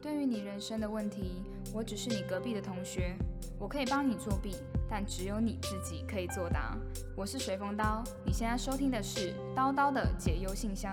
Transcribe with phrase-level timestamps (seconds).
[0.00, 1.42] 对于你人生的问题，
[1.74, 3.16] 我只是你隔壁的同学，
[3.58, 4.54] 我可以帮你作弊，
[4.88, 6.78] 但只有你自己可以作答。
[7.16, 10.88] 我是随风刀，你现在收听的是刀刀的解忧信箱。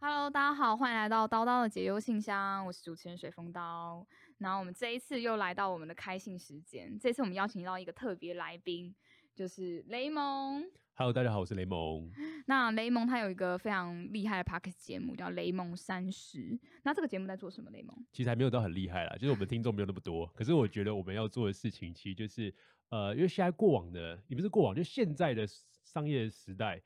[0.00, 4.06] Hello，大家好，欢迎来到刀刀的解忧信箱，我是主持人水风刀。
[4.38, 8.94] 然后我们这一次又来到我们的开信时间，这次我们邀请到一个特别来宾，
[9.34, 10.64] 就是雷蒙。
[10.96, 12.08] Hello，大家好，我是雷蒙。
[12.46, 16.38] 那雷蒙他有一个非常厉害的 p o d c a s t 节目，叫《雷蒙三十》。
[16.84, 17.68] 那这个节目在做什么？
[17.72, 17.92] 雷蒙？
[18.12, 20.24] 其实还没有到很厉害啦，就是我们听众没有那么多。
[20.36, 22.54] 可是我觉得我们要做的事情，其实就是
[22.90, 25.44] 呃，因为现在过往的也不是过往，就现在的
[25.82, 26.80] 商业时代，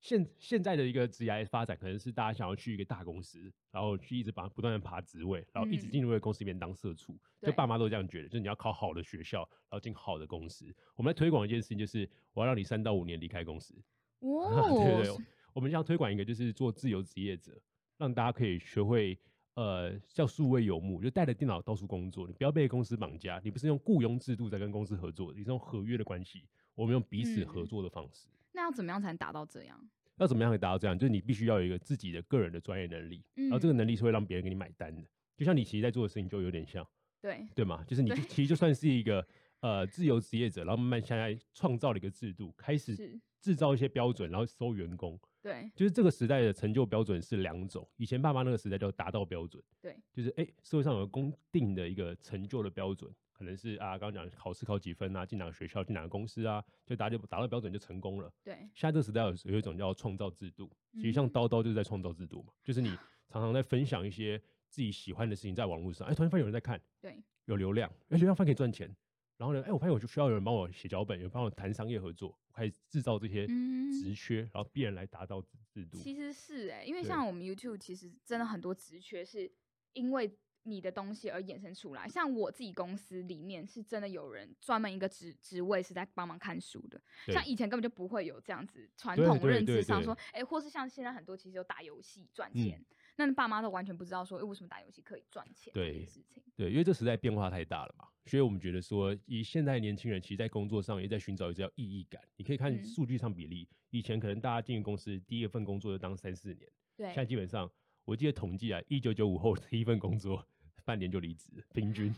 [0.00, 7.18] 现现在的一个职业发展，可能是大家想要去一个大公司，然后去一直把不断的爬职位，然后一直嗯进入一个公司里面当社畜。
[7.42, 10.74] 就爸妈都这样觉得，就是你要考好的学校，然后进好的公司。
[10.96, 13.74] 我们来推广一件事情，就是我要让你三到五年离开公司。
[14.20, 17.52] 哦， 对对对，我们想推广一个就是做自由职业者，
[17.98, 19.18] 让大家可以学会
[19.54, 28.28] 呃叫数位游牧，就带着电脑到处工作，你不要被公司绑架，你不是用雇佣制度在跟公司合作，你是用合约的关系，我们用彼此合嗯作的方式。
[28.52, 29.80] 那要怎么样才能达到这样？
[30.16, 30.98] 要怎么样可以达到这样？
[30.98, 35.08] 就是你必须要有一个自己的个人的专业能力，嗯然后这个能力是会让别人给你买单的。
[35.36, 36.86] 就像你其实在做的事情就有点像，
[37.22, 37.82] 对，对吗？
[37.86, 39.26] 就是你就其实就算是一个
[39.60, 45.18] 呃自由职业者，然后慢慢现在创造了一个制度，开始，制造一些标准，然后收员工。
[45.40, 53.10] 对，就是这个时代的成就标准是两种，以前爸妈那个时代叫达到标准，对，就是哎、诶社会上有公定的一个成就的标准，
[53.40, 58.30] 可能是啊刚刚讲考试考几分啊，进哪个学校，进哪个公司啊，就达就达到标准就成功了。
[58.44, 62.90] 对，现在这个时代有有一种叫创造制度，其实像嗯叨叨就是在创造制度嘛，就是你
[63.30, 64.38] 常常在分享一些
[64.68, 68.94] 自己喜欢的事情在网络上，哎、突然发现有人在看，对，有流量，哎、流量可以赚钱，
[69.38, 75.96] 然后呢，哎、我发现我就需要有人帮我写脚本，有人帮我谈商业合作，我开始制造这些嗯职缺，然后必然来达到制制度。
[75.96, 79.50] 其实是哎、因为像我们 YouTube 其实真的很多职缺是
[79.94, 80.30] 因为
[80.64, 82.08] 你的东西而衍生出来。
[82.08, 92.84] 像我自己公司里面是真的有人专门一个职职位是在帮忙看书的，像以前根本就不会有这样子传对统认知上说，哎、或是像现在很多其实有打游戏赚嗯钱，
[93.16, 96.42] 那爸妈都完全不知道说，哎、为什么打游戏可以赚钱这件对事情。
[96.56, 102.20] 对，因为这时代变化太大了嘛，所以我们觉得说，以现在年轻人其实，在工作上也在寻找一个叫意义感。
[102.36, 107.70] 你可以看嗯数据上比例，以前可能大家进入公司第一份工作就当三四年，对现在基本上
[108.10, 110.44] 我记得统计啊，一九九五后第一份工作
[110.84, 112.12] 半年就离职，平均。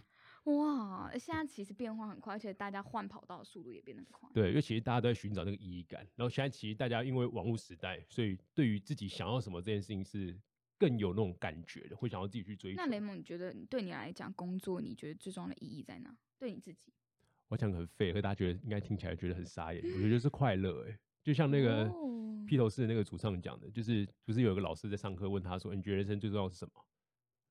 [0.45, 4.27] 哇，现在其实变化很快，而且大家换跑道的速度也变得很快。
[4.33, 10.35] 对，因为其实大家都在寻找那个意义感，然后现在其实大家因为网络时代，所以对于自己想要什么这件事情是
[10.79, 12.87] 更有那种感觉的，会想要自己去追求那。
[12.87, 16.17] 雷蒙，你觉得对你来讲，工作你觉得最重要的意义在哪？
[16.39, 16.91] 对你自己？
[17.49, 19.85] 我讲很废，可大家觉得应该听起来觉得很傻眼。
[19.85, 26.73] 我觉得是快乐哎、就像那个哦披头士那个主唱讲的，就是不是有一个老师在上课问他说：“你觉得人生最重要是什么？”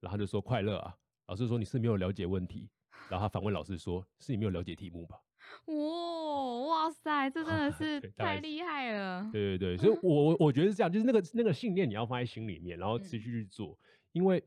[0.01, 0.95] 然后他就说：“快乐啊。”
[1.27, 2.69] 老师说：“你是没有了解问题。”
[3.09, 5.17] 然后他反问老师说：“是你没有了解题目吧
[5.65, 9.29] 哇哇塞，这真的 是太厉害了？”。
[9.31, 13.77] 对对对，所以我我我觉得是这样，就是那个那个信念你要放在心里面，然后持嗯续去做。
[14.11, 14.43] 因为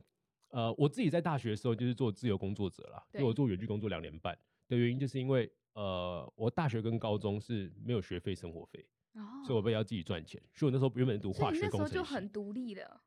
[0.51, 10.41] 呃，我自己在大学的时候就是做自由工作者啦，因为我做远距工作两年半的原因，就是因为呃，我大学跟高中是没有学费、生活费，哦，所以我被要自己赚钱。
[10.53, 13.01] 所以我那时候原本读化学工程系候就很，独立了，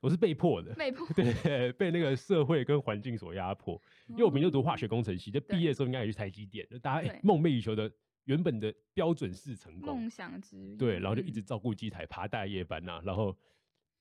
[0.00, 0.74] 我是被迫的。
[0.74, 3.80] 被迫 对，被那个社会跟环境所压迫。
[4.08, 7.90] 因为我明明就读化学工程系，就毕对业的时候应该也去台积电，就大家、梦寐以求的
[8.24, 13.36] 原本的标准式成功梦，想之旅对，然后就一直嗯照顾机台，爬大夜班呐、然后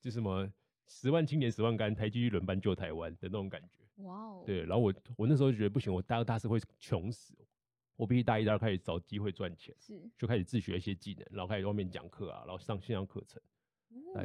[0.01, 0.49] 就什么
[0.87, 3.79] 十万青年十万干，台积轮班救台湾的那种感觉。
[4.03, 7.33] 哇哦，对，然后我我那时候就觉得不行，我大二大四会穷死，
[7.95, 13.41] 我必须大一、大二开始找机会赚钱，是就开始自学一些技能，然后开始外面讲课啊，然后上线上课程。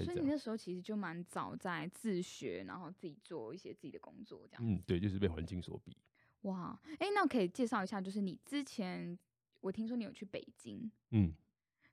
[0.03, 4.63] 所以你那时候其实就蛮早在自学，然后自己做一些自己的工作，这样。
[4.67, 5.95] 嗯，对，就是被环境所逼。
[6.43, 9.19] 哇，哎，那可以介绍一下，就是你之前
[9.61, 11.35] 我听说你有去北京，嗯，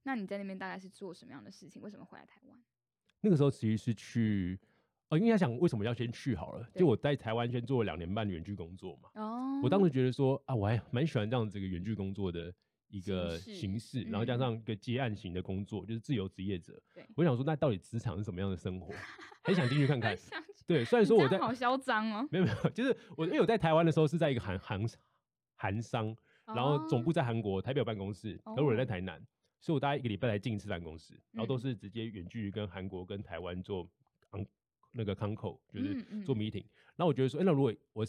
[0.04, 1.82] 那你在那边大概是做什么样的事情？
[1.82, 2.64] 为什么回来台湾？
[3.22, 4.58] 那个时候其实是去，
[5.10, 6.68] 呃，应该想为什么要先去好了。
[6.76, 12.54] 就我在台湾先做了两年半的远距工作嘛，哦，我当时觉得说啊，我还蛮喜欢这样子一个远距工作的
[12.88, 17.06] 一个形式然后加嗯上一个接案型的工作，就是自由职业者对。
[17.16, 18.94] 我想说，那到底职场是什么样的生活？
[19.44, 20.18] 很想进去看看
[20.66, 24.84] 对，虽然你说我在好嚣张哦，没有没有，就是我因为我在台湾的时候是在一个韩韩
[25.56, 26.16] 韩商，
[26.48, 29.22] 然后总部在韩国台北有办公室，而我人在哦台南，
[29.62, 33.88] 所以我大概一个礼拜才进一次办公室，然后都嗯是直接远距离跟韩国跟台湾做昂
[34.96, 36.66] 那个 c o 就是嗯嗯做 meeting。
[36.96, 38.06] 然后我觉得说，哎、那如果我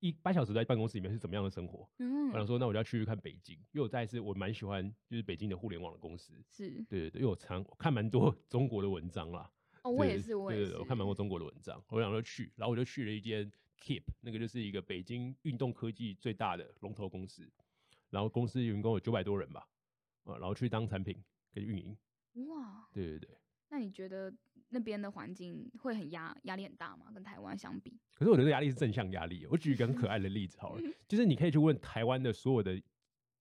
[0.00, 1.88] 一八小时在办公室里面是怎么样的生活。
[1.98, 6.34] 嗯我想说，那我就要去看北京，因为我再是我蛮喜欢就是北京的互联网的公司。
[6.46, 9.50] 是对对对，因为我常我看蛮多 中国的文章啦。
[9.82, 13.50] 哦，我对也是，我也是，对对对，我看蛮多中国的文章，我想说去，然后我就去了一间
[13.80, 17.50] Keep，那个就是一个北京运动科技最大的龙头公司，
[18.10, 19.66] 然后公司员工有九百多人吧，
[20.24, 21.96] 啊，然后去当产品跟运营，
[22.46, 22.88] 哇。
[22.92, 23.30] 对对对。
[23.70, 24.32] 那你觉得
[24.70, 27.06] 那边的环境会很压压力很大吗？
[27.14, 27.98] 跟台湾相比？
[28.14, 29.46] 可是我觉得压力是正向压力。
[29.50, 32.80] 我举一个很可爱的例子好了， 就是你可以去问台湾的所有的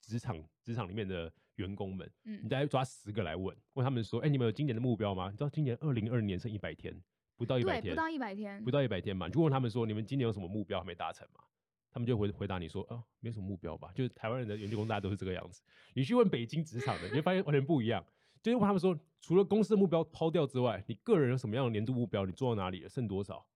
[0.02, 5.30] 职场职场里面的员工们，你嗯，大概抓十个来问，问他们说，哎、你们有今年的目标吗？
[5.30, 6.96] 你知道今年二零二零年剩一百天，
[7.36, 11.44] 不到一百，天，不到一百天，不到一百天嘛，你就问他们说，你们今年有什么目标还没达成吗？
[11.90, 13.92] 他们就回回答你说，啊，没什么目标吧。
[13.96, 15.64] 就是台湾人的研究工大家都是这个样子。
[15.96, 18.06] 你去问北京职场的，你会发现完全不一样。
[18.42, 22.26] 就是问他们说，除了公司的目标抛掉之外，你个人有什么样的年度目标？
[22.26, 22.90] 你做到哪里了？
[22.90, 23.48] 剩多少？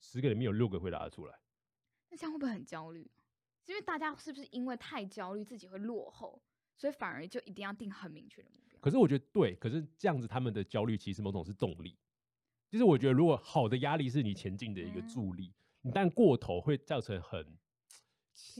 [0.00, 1.38] 十个里面有六个回答得出来。
[2.10, 3.10] 那这样会不会很焦虑？
[3.66, 6.40] 因为大家是不是因为太焦虑自己会落后，
[6.76, 8.78] 所以反而就一定要定很明确的目标？
[8.80, 11.98] 可是我觉得对，可是这样子他们的焦虑其实某种是动力。
[12.68, 17.56] 就是我觉得如果好的压力是你前进的一个嗯助力，你但过头会造成很天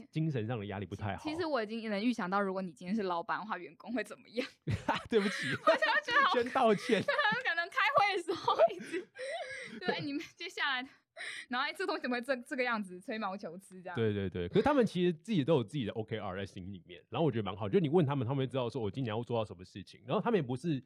[0.09, 1.23] 精神上的压力不太好。
[1.23, 4.47] 其实我已经能预想到，如果你今天是老板的话，员工会怎么样？
[5.09, 7.01] 对不起，我想說先道歉。
[7.05, 9.07] 他可能开会的时候一直，
[9.79, 10.89] 对，哎 你们接下来，
[11.49, 13.95] 然后哎，这东西怎么会这这个样子，吹毛求疵这样？
[13.95, 17.69] 对对对，可是他们其实自己都有自己的 OKR 在心里面，然后我觉得蛮好。
[17.69, 20.83] 就你问他们，他们会知道说我今年要做到什么事情，然后他们也不是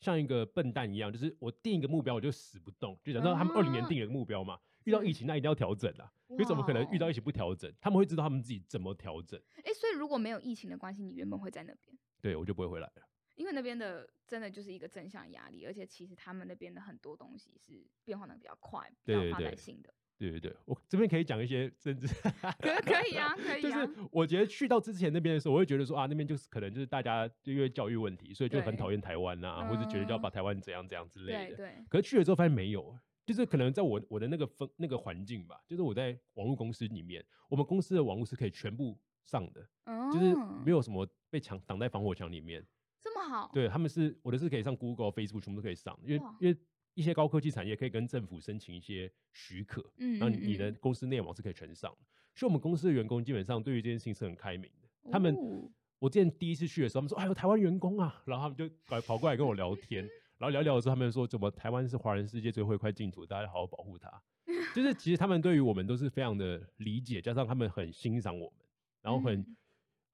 [0.00, 2.98] 像一个笨蛋一样，就是我定一个目标我就死不动。
[3.02, 7.72] 就假设他们二零年啊定了个目标嘛，遇到疫情那一定要调整啊，因为怎么可能遇到疫情不调整？
[7.80, 9.40] 他们会知道他们自己怎么调整。
[9.56, 13.02] 哎，所以如果没有疫情的关系，你原本会在那边，对我就不会回来了。
[13.36, 19.92] 因为那边的真的就是一个正向压力，而且其实他们那边的很多东西是变化的比较快，比较发展性的。
[20.16, 22.06] 对对对，我这边可以讲一些政治，
[22.62, 23.90] 可可以啊，可 以就是啊。
[24.12, 31.56] 我觉得去到之前那边的时候，我会觉得说啊，那边就是可能就是大家就因为教育问题，所以就很对讨厌台湾呐、或者觉得要嗯把台湾怎样怎样之类的。
[31.56, 39.66] 对对，可是去了之后发现没有，就是可能在我我的那个分那个环境吧，就是我在网络公司里面，我们公司的网络是可以全部上的，
[40.12, 40.34] 就是
[40.64, 42.64] 没有有什么被墙挡在防火墙里面。
[43.00, 43.50] 这么好。
[43.52, 46.56] 对，他们是我的是可以上 Google、Facebook 全部都可以上，因为因为
[46.94, 52.06] 一些高科技产业可以跟政府申请一些许可，嗯，然后嗯你的嗯公司内网是可以全上的。
[52.34, 55.10] 所以我们公司的员工基本上对于这件事情是很开明的。
[55.10, 60.06] 他们哦我之前第一次去的时候，他们说：“哎呦，台湾员工啊！”然后他们就跑跑过来跟我聊天，
[60.44, 64.10] 然后聊聊的时候，他们说：“怎么台湾是华人世界最后一块净土，大家要好好保护它。
[64.76, 68.58] ”就是其实他们对于我们都是非常的理解，加上他们很欣赏我们，
[69.02, 69.56] 然后很、嗯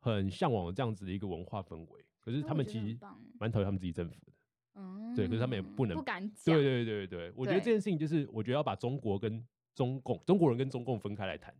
[0.03, 2.03] 很向往这样子的一个文化氛围。
[2.21, 2.99] 可是他们其实
[3.38, 4.32] 蛮讨厌他们自己政府的。
[4.77, 6.56] 嗯，对可是他们也不能不敢讲。
[6.56, 11.55] 对对对对，我觉得这件事情就是，我觉得要把中国跟中共、中国人跟中共分开来谈，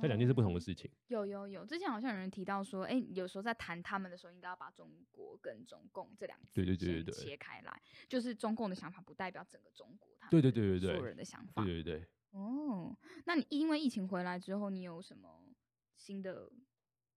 [0.00, 0.90] 这两件是不同的哦事情。
[1.08, 11.64] 有有有，之前好像有人提到说，哎、有时候在谈他们的时候，应该要把中国跟中共这两个对对对对对切开来，就是中共的想法不代表整个中国，他对们对对对对所有人的想法。
[11.64, 15.48] 对对对，哦，那你因为疫情回来之后，你有什么
[15.96, 16.50] 新的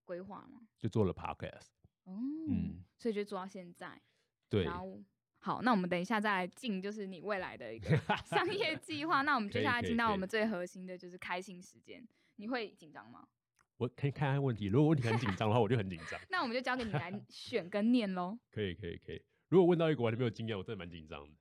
[0.06, 0.62] 规划吗？
[0.78, 1.70] 就做了 podcast。
[2.06, 2.18] 哦，
[2.48, 4.02] 嗯，所以就做到现在。
[4.50, 5.00] 对，然后
[5.42, 7.96] 好，那我们等一下再来进，就是你未来的一个
[8.26, 9.22] 商业计划。
[9.22, 12.04] 那我们接下来进到我们最核心的就是开心时间，
[12.40, 13.28] 你会紧张吗？
[13.76, 16.18] 我可以看看问题，如果问题很紧张的话，我就很紧张。
[16.32, 18.40] 那我们就交给你来 选跟念喽。
[18.50, 21.36] 可以可以可以，如果问到一个完全没有经验，我真的蛮紧张的。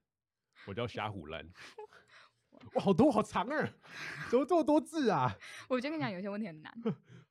[0.67, 1.49] 我叫瞎虎兰。
[2.75, 3.73] 哇，好多好长啊！
[4.29, 5.33] 怎么这么多字啊？
[5.69, 6.75] 我就跟你讲，有些问题很难，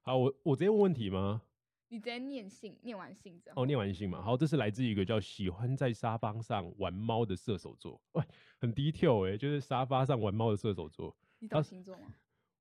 [0.01, 1.41] 好，我我直接问问题吗？
[1.89, 4.21] 你直接念信，念完信之后，哦，念完信嘛。
[4.21, 8.01] 好，这是来自一个叫喜欢在沙发上玩猫的射手座。
[8.13, 8.23] 喂，
[8.59, 11.15] 很低调哎，就是沙发上玩猫的射手座。
[11.39, 12.13] 你懂他星座吗？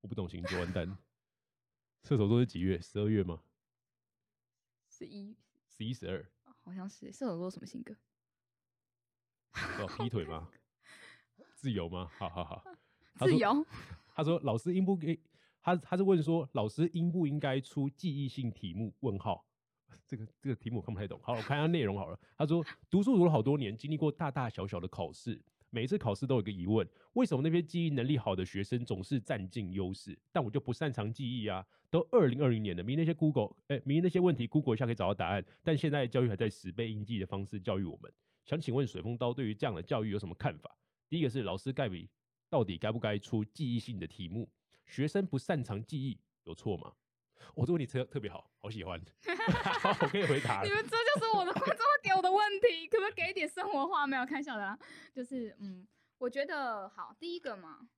[0.06, 0.86] 我不懂星座，完蛋。
[2.04, 2.80] 射手座是几月？
[2.80, 3.42] 十二月吗？
[4.88, 5.36] 十一，
[5.68, 6.24] 十一、十二？
[6.62, 7.92] 好像是射手座什么性格？
[9.82, 10.48] 哦，劈腿吗？
[11.56, 12.08] 自由吗？
[12.16, 12.62] 好好好。
[13.18, 13.66] 自由。
[14.14, 15.20] 他说：“老师应不给
[15.60, 15.74] 他？
[15.74, 18.94] 他是问说，老师应不应该出记忆性题目？
[19.00, 19.44] 问号。
[20.06, 21.20] 这个这个题目我看不太懂。
[21.20, 22.20] 好，我看一下内容好了。
[22.38, 31.64] 他说，读书读了好多年，经历过大大小小的考试，每次考试都有个疑问：为什么那些记忆能力好的学生总是占尽优势，但我就不擅长记忆啊？
[31.90, 38.12] 都二零二零年了，明那些 Google，哎、明那些问题 Google 一下可以找到答案，但现在教育还在十倍硬记的方式教育我们。
[38.44, 40.76] 想请问水风刀对于这样的教育有什么看法？
[41.08, 42.08] 第一个是老师该比
[42.48, 44.48] 到底该不该出记忆性的题目？
[44.86, 46.92] 学生不擅长记忆有错吗？
[47.54, 49.00] 我、这问题特特别好，好喜欢，
[50.00, 50.70] 我可以回答你。
[50.70, 51.86] 们这就是我的观众
[52.26, 54.06] 的问题，可不可以给一点生活化？
[54.06, 54.78] 没有开笑的啦，
[55.12, 55.86] 就是嗯，
[56.18, 57.88] 我觉得好，第一个嘛，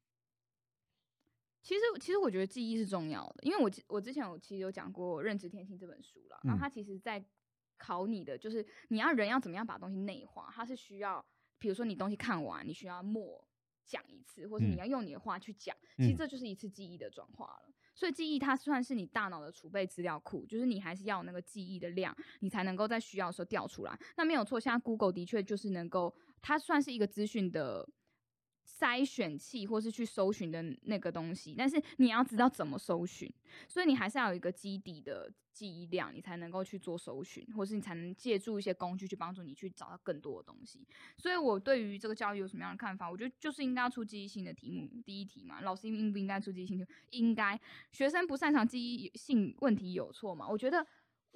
[1.63, 7.25] 其实，其实我觉得记忆是重要的，因为我我之前我其实有讲过《认知天性》这本书了，然后它其实在
[7.79, 11.25] 考你的就是你要人要怎么样把东西内化，它是需要，
[11.59, 13.47] 比如说你东西看完，你需要默
[13.87, 17.73] 讲一次，或是你要用你的话去讲，其实这就是一次记忆的转化了。
[17.99, 23.99] 所以记忆它算是你大脑的储备资料库，就是你还是要那个记忆的量，你才能够在需要的时候调出来。
[24.17, 27.89] 那没有错，现在 Google 的确就是能够，它算是一个资讯的。
[28.69, 33.33] 筛选器或是去搜寻的那个东西，但是你要知道怎么搜寻，
[33.67, 40.87] 所以你还是要有一个基底的记忆量，你才能够去做搜寻，或是你才能借助一些工具去帮助你去找到更多的东西。
[41.17, 43.11] 所以我对于这个教育有什么样的看法？
[43.11, 46.87] 我觉得就是应该要出记忆性的题目，第一题嘛，老师应不应该出记忆性题？
[47.11, 47.59] 应该，
[47.93, 50.47] 学生不擅长记忆性问题有错吗？
[50.47, 50.87] 我觉得。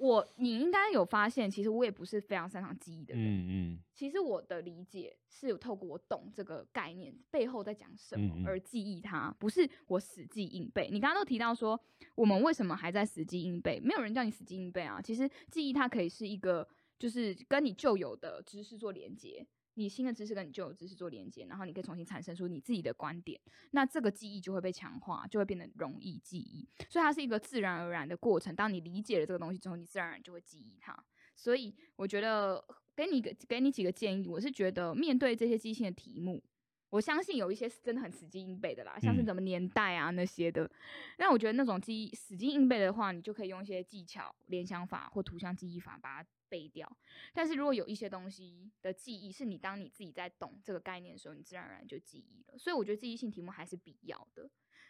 [0.03, 3.23] 我你应该有发现，其实我也不是非常擅长记忆的人。
[3.23, 3.79] 嗯嗯。
[3.93, 10.89] 其实我的理解是有透过我懂这个概念背后在讲什么而记忆它，不是我死记硬背。
[10.91, 11.79] 你刚刚都提到说，
[12.15, 13.79] 我们为什么还在死记硬背？
[13.79, 15.01] 没有人叫你死记硬背啊。
[15.01, 16.67] 其实记忆它可以是一个，
[16.99, 19.47] 就是跟你旧有的知识做连接。
[19.75, 23.39] 你新的知识跟你旧的知识做连接，然后你可以重新产生出你自己的观点，
[23.71, 26.67] 那这个记忆就会被强化，就会变得容易记忆。
[26.89, 28.55] 所以它是一个自然而然的过程。
[28.55, 30.95] 当你理解了这个东西之后，你自然而然就会记忆它。
[31.35, 32.63] 所以我觉得
[32.95, 36.43] 给你个给你几个建议，我是觉得面对这些机器的题目，
[36.93, 40.69] 我相信有一些是真的很死记硬背的啦，像是什么年代啊那些的。
[41.17, 46.29] 那我觉得那种记忆死记硬背的话，你就可以用一些技巧、联想法或图像记忆法把它。
[46.49, 46.87] 背掉，
[47.33, 52.55] 但是如果有一些东西的记忆是你当你自己在懂这个概念的时候，你自然而然就记忆了。
[52.59, 54.47] 所以我觉得记忆性题目还是必要的，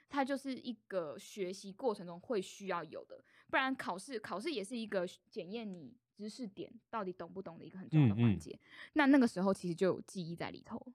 [0.09, 8.59] 它就是一个学习过程中会需要有的，不然考试考试也是一个检验你知识点到底懂不懂的一个很重要的环节。
[8.95, 10.85] 那那个时候其实就有记忆在里头。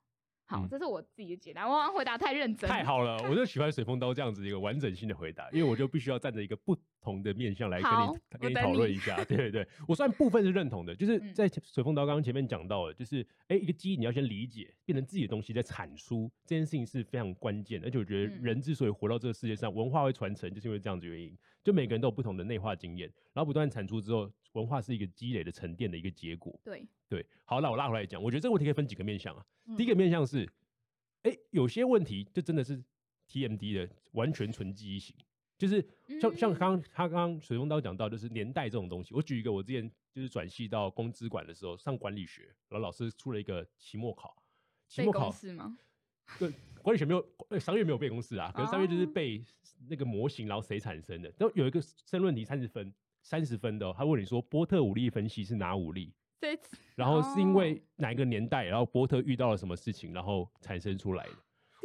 [0.49, 1.69] 好，这是我自己的解答。
[1.69, 9.15] 我回答太认真，太好了，我就喜欢水风刀这样子一个完整性的回答，因为我就必须要站着一个不同的面向来跟你跟你讨论一下。
[9.25, 17.83] 对对对，我算部分是认同的，就是在水风刀刚刚前面讲到的，就是哎，一个记忆你要先理解，变成自己的东西再产出，这件事情是非常关键。
[17.85, 21.37] 而且我觉得人之所以活到这个世界上，文化会传承，就是因为这样子原因。
[21.63, 26.59] 就每个人都有不同的内化经验，然后不断产出之后，文化是一个积累的沉淀的一个结果。
[26.65, 29.45] 对对，好，那我拉回来讲，我觉得这个问题可以分几个面向啊。
[29.77, 30.49] 第一个面向是。
[31.23, 32.81] 哎，有些问题就真的是
[33.29, 35.17] TMD 的完全纯记忆型，
[35.59, 35.85] 就是
[36.21, 39.13] 像像刚他刚刚水风刀讲到，就是年代这种东西。
[39.13, 44.41] 我举一个，我之前就是转系到公资管的时候上管理学，然后老师出了一个期末考，
[44.87, 45.77] 期末考是吗？
[46.39, 49.43] 对，管理学没有，商业没有背公式啊，可是商业就是背
[49.89, 51.29] 那个模型，然后谁产生的。
[51.37, 52.95] 然后有一个申论题三十分，
[53.29, 56.15] 三十分的，他问你说波特五力分析是哪五力？
[56.95, 61.33] 然后是因为哪一个年代，然后波特遇到了什么事情，然后产生出来的？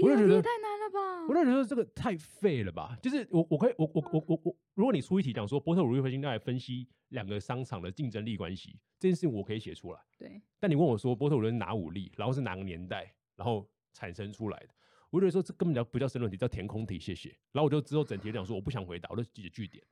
[0.02, 1.28] 我就觉得太难了吧！
[1.28, 2.98] 我就觉得这个太废了吧！
[3.02, 10.00] 就是我我可以我我我我我，如果你出一题讲说波特五力分析来分析两个商场的竞争力关系，这件事情我可以写出来。
[10.18, 10.42] 对。
[10.62, 14.70] 但你问我说波特五力哪五力，然后是哪个年代，然后产生出来的？
[15.10, 16.98] 我觉得说这根本叫不叫申论题，叫填空题。
[16.98, 17.30] 谢谢。
[17.52, 19.84] 然后我就之后整题讲说我不想回答，我就记着句点。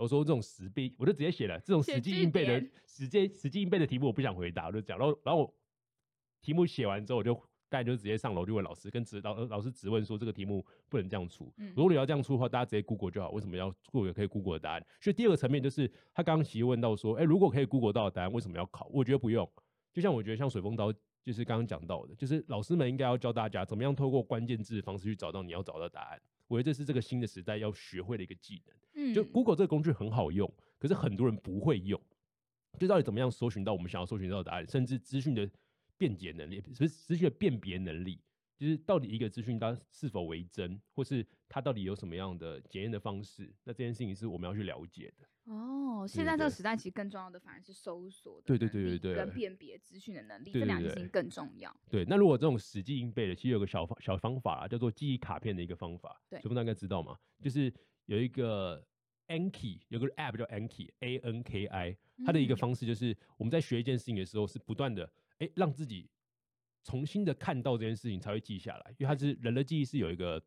[0.00, 4.98] 我说这种死背，我就直接写了这种死记硬背的、死记死记硬背的题目，我不想回答，我就讲。
[4.98, 5.54] 然后，然后我
[6.40, 7.34] 题目写完之后，我就
[7.68, 11.52] 大家就直接上楼就问老师，跟指导老师质问说这个题目不能这样出。
[11.76, 13.30] 如果你要这样出的话，大家直接 Google 就好。
[13.30, 14.86] 为什么要 Google 可以 Google 的答案？
[15.00, 18.88] 所以第二个层面就是他刚刚其实问到说，哎，如果可以 Google 到的答案，为什么要考？
[18.92, 19.46] 我觉得不用。
[19.92, 20.92] 就像我觉得像水风刀，
[21.22, 26.20] 就是刚刚讲到的，就是老师们应该要教大家怎么样透过关键字的方式去找到你要找到答案。
[26.50, 28.76] 我觉得这是这个新的时代要学会的一个技能。
[28.94, 30.52] 嗯，就 Google 这个工具很好用。
[30.80, 32.00] 可是很多人不会用，
[32.76, 35.48] 就到底怎么样搜寻到我们想要搜寻到的答案，甚至资讯的
[35.96, 38.18] 辨解能力，不是资讯的辨别能力，
[38.60, 45.26] 就是到底一个资讯它是否为真，或是它到底有什么样的检验的方式，那这件事情是我们要去了解的。
[45.50, 51.74] 哦，现在这个时代其实更重要的反而是搜索的对对对对对，跟辨别资讯的能力，这两件事情更重要。
[51.88, 57.16] 对，那如果这种死记硬背的，其实有个小方小方法啊，叫做记忆卡片的一个方法，对，全部大概知道吗？
[57.40, 57.72] 就是
[58.04, 58.86] 有一个。
[59.30, 66.10] Anki 有个 App 叫 Anki，A N K I，它的一个方式就是我们在学一件事情的时候，是不断的哎让自己
[66.82, 70.42] 重新的看到这件事情才会记下来，因为它是人的记忆是有一个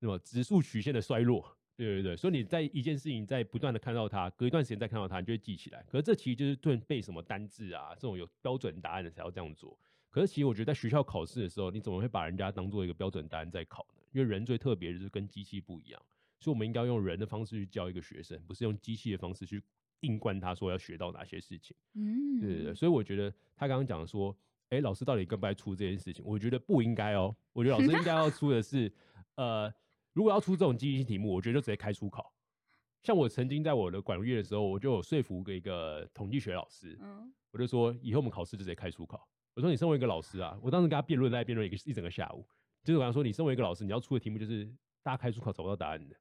[0.00, 5.82] 那么指数曲线的衰落，对对对，所以你在一件事情在不断的看到它，隔一段时间再看到它，你就会记起来。
[5.88, 9.78] 可是这其实就是对背什么单字啊这种有标准答案的才要这样做。
[10.10, 14.02] 可是其实我觉得在学校考试的时候，你怎么会把人家当做一个标准答案在考呢？
[14.12, 16.00] 因为人最特别的就是跟机器不一样。
[16.38, 19.60] 所以，我们应该用人的方式去教一个学生，不是用机器的方式去
[20.00, 21.74] 硬灌他说要学到哪些事情。
[21.94, 22.74] 嗯，对对对。
[22.74, 24.36] 所以，我觉得他刚刚讲说，
[24.74, 26.24] 哎，老师到底该不该出这件事情？
[26.26, 27.34] 我觉得不应该哦。
[27.52, 28.92] 我觉得老师应该要出的是，
[29.36, 29.72] 呃，
[30.12, 32.32] 如果要出这种记忆性题目，我觉得就直接开出考。
[33.02, 39.28] 像我曾经在我的管乐的时候，我就有说服一个统计学老师，嗯，我就说以后我们考试就直接开出考。
[39.54, 42.44] 我说你身为一个老师啊，我当时跟他辩论，在辩论一个一整个下午，
[42.82, 44.64] 就是我跟他说，你身为一个老师，你要出的题目就是
[45.02, 46.16] 大家开出考找不到答案的，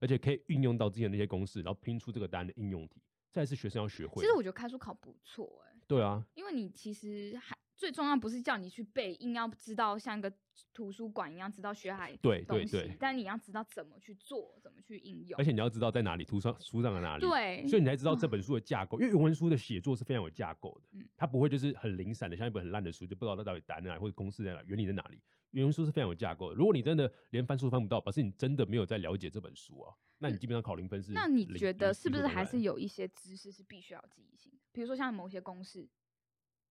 [0.00, 3.02] 而且可以运用到之前那些公式，然后拼出这个答案的应用题。
[3.30, 4.22] 再是学生要学会。
[4.22, 10.30] 其实我觉得开书考不错哎、对啊，因为你其实还最重要不是叫你去背，硬要知道像一个
[10.74, 15.44] 图书馆一样知道学海对东西，对对但你要知道怎么去做，怎么去应用而。
[15.44, 17.20] 且你要知道在哪里，图上书上的哪里。。
[17.20, 25.20] 对，所以你才知道这本书的架构，因为原文书的写作是非常有架构的，嗯它不会就是很零散的，像一本很烂的书，就不知道它到底答案在哪里或者公式在哪，原理在哪里。
[25.52, 26.56] 原文书是非常有架构的。
[26.56, 31.14] 如果你真的连翻书翻不到，表示你真的没有在了解这本书啊，那你基本上考零分是零。
[31.14, 32.60] 那你觉得是不是还是？
[32.60, 34.58] 有一些知识是必须要记忆性的？
[34.72, 35.88] 比如说像某些公式，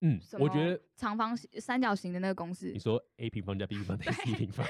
[0.01, 4.65] 嗯，我觉得长方形、三角形的那个公式你，说 a 平方加 b 平方等于 c 平方，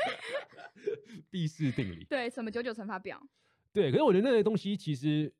[1.29, 2.05] 毕氏定理。
[2.05, 3.21] 对，什么九九乘法表，
[3.73, 5.33] 对，可是我觉得那些东西其实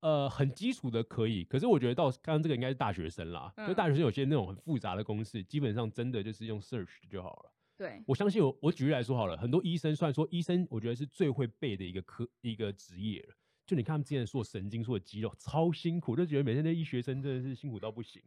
[0.00, 7.52] 呃很基础的可以，可是我觉得到刚刚这个应该是大学生啦，就嗯大学生有些那种很复杂的公式，基本上真的就是用 search 就好了。
[7.76, 13.34] 对，我相信我，我举例来说好了，很多医生虽然说医生，我觉得是最会背的一个科一个职业了。
[13.66, 18.22] 就你看他们之前说神经、说肌肉超辛苦，就觉得每天那医学生真的是辛苦到不行。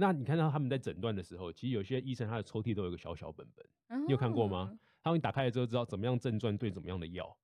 [0.00, 4.76] 那你看到他们在诊断的时候，其实有些医生他的抽屉都有一个小小本本，你有看过吗？
[5.02, 7.36] 他们一打开了之后知道怎么样症状对怎么样的药。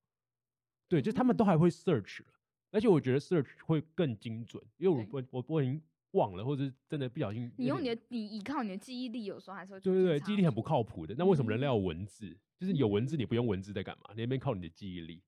[0.89, 2.27] 对，就他们都还会 search 了，
[2.71, 11.13] 而且我觉得 search 会更精准，因为我我我已经忘了，或者是真的不小心你用你的你依靠你的记忆力，有时候还是会对对对，记忆力很不靠谱的。
[11.17, 12.35] 那为什么人类嗯要有文字？
[12.57, 14.09] 就是有文字，你不用文字在干嘛？
[14.15, 15.21] 你那边靠你的记忆力。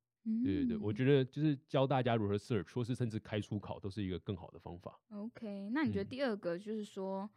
[0.43, 4.99] 对对对，我嗯觉得就是教大家如何 search，或是甚至开初考，都是一个更好的方法。
[5.09, 7.29] OK，那你觉得嗯第二个就是说，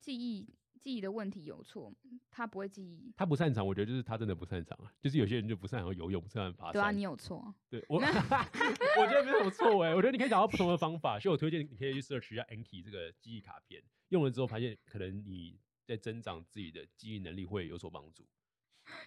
[0.00, 0.48] 记忆
[0.78, 1.92] 记忆的问题有错，
[2.30, 4.92] 他不会记忆，他不擅长，我觉得就是他真的不擅长啊。
[5.00, 6.72] 就是有些人就不擅长游泳，不擅长爬山。
[6.74, 9.94] 对啊，你有错，对我， 我觉得没有什么错哎。
[9.94, 18.24] 我觉得你可以找到不同的方法，所以我推荐你可以去 search 一下 Anki 这个记忆卡片，用了之后发现可能你在增长自己的记忆能力会有所帮助。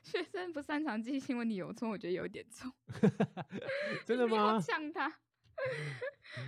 [0.03, 2.71] 学生不擅长记忆性问题有错，我觉得有一点错，
[4.05, 4.59] 真的吗？
[4.59, 5.19] 呛他。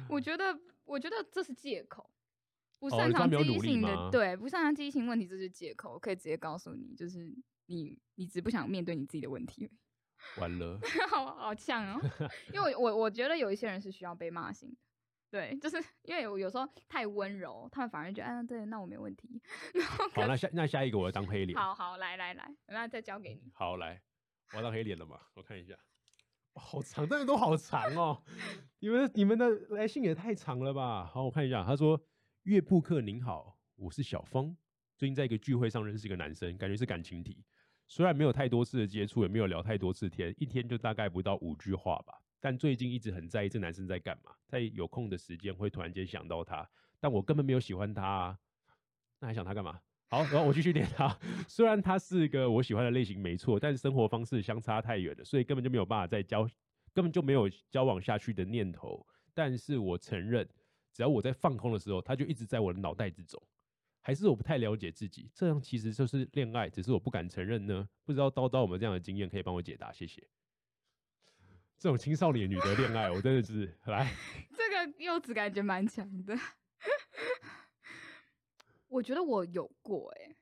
[0.10, 2.10] 我觉得，我觉得这是借口。
[2.80, 5.94] 不哦擅长记性的，对，不擅长记忆性问题，这是借口。
[5.94, 7.32] 我可以直接告诉你，就是
[7.68, 9.70] 你，你只不想面对你自己的问题。
[10.38, 12.02] 完了， 好好呛哦，
[12.54, 14.76] 因为我我我觉得有一些人是需要被骂醒的，
[15.32, 19.42] 对，就是因为我有时候太温柔，他们反而觉得，嗯、对，那我没问题。
[19.74, 21.58] 然后好，那下那下一个我要当黑脸。
[21.58, 23.50] 好好来来来，那再交给你。
[23.54, 24.02] 好，来，
[24.52, 25.22] 我要当黑脸了嘛？
[25.36, 25.74] 我看一下，
[26.56, 28.22] 好长，真的都好长哦。
[28.80, 31.06] 你们你们的来信也太长了吧？
[31.06, 32.00] 好，我看一下，他说
[32.44, 34.54] ：“岳布克您好，我是小芳，
[34.98, 37.46] 最近在一个聚会上认识一个男生，感觉是感情题。
[37.88, 42.22] 虽然没有太多次的接触，也没有聊太多次天，一天就大概不到五句话吧。
[42.42, 48.40] 但最近一直很在意这男生在干嘛，在有空的时间会突然间想到他，但我根本没有喜欢他啊，
[49.20, 49.80] 那还想他干嘛？
[50.10, 51.18] 好，然后我继续念他。
[51.48, 56.46] 虽然他是个我喜欢的类型，没错，但是生活方式相差太远了，所以根本就没有办法再交，
[56.94, 59.06] 根本就没有交往下去的念头。
[59.34, 60.46] 但是我承认，
[60.92, 63.42] 只要我在放空的时候，他就一直在我的脑袋之中。
[64.02, 67.88] 还是我不太了解自己，这样其实就是恋爱，只是我不敢承认呢。
[68.04, 69.92] 不知道叨叨有没有这样的经验可以帮我解答？
[69.94, 70.28] 谢谢。
[71.82, 74.08] 这种青少年女的恋爱，我真的是来，
[74.56, 76.38] 这个柚子感觉蛮强的。
[78.88, 80.36] 我觉得我有过哎、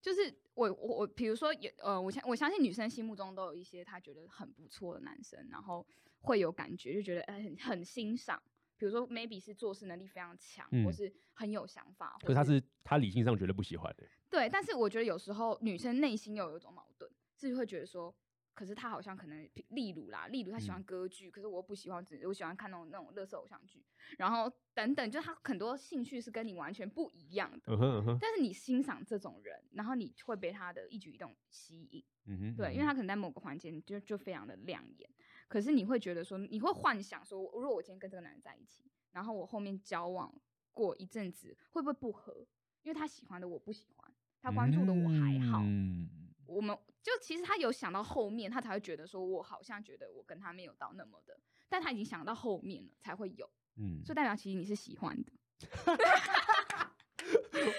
[0.00, 0.22] 就是
[0.54, 5.86] 我我我，比如说有呃，我相我相信女生心目中都有一些她觉得很不错的男生，然后
[6.22, 8.42] 会有感觉，就觉得哎、很很欣赏。
[8.76, 14.04] 比如说 maybe 是做事能力非常强，或嗯是很有想法，可是他是他理性上绝对不喜欢的。
[14.28, 18.12] 对，但是我觉得有时候女生内心又有一种矛盾，是会觉得说，
[18.56, 20.84] 可是他好像可能，例如啦，例如他喜欢嗯。
[20.84, 23.84] 歌剧，可是我不喜欢，只我喜欢看那种那种乐色偶像剧，
[24.16, 35.10] 然后等等，就他很多兴趣是跟你完全不一样的，嗯哼嗯哼，但是你欣赏这种人，然后你会被他的一举一动吸引，嗯哼，对，因为他可能在某个环节就就非常的亮眼，
[35.48, 40.34] 可是你会觉得说，你会幻想说，如果我今天跟这个男人在一起，然后我后面交往
[40.72, 42.46] 过一阵子，会不会不合？
[42.82, 46.08] 因为他喜欢的我不喜欢，他关注的我还好，嗯。
[46.46, 51.38] 我们就其实他有想到后面，他才会觉得说，我好像觉得我跟他没有到那么的，
[51.68, 55.30] 但他已经想到后面了才会有，嗯，所以代表其实你是喜欢的。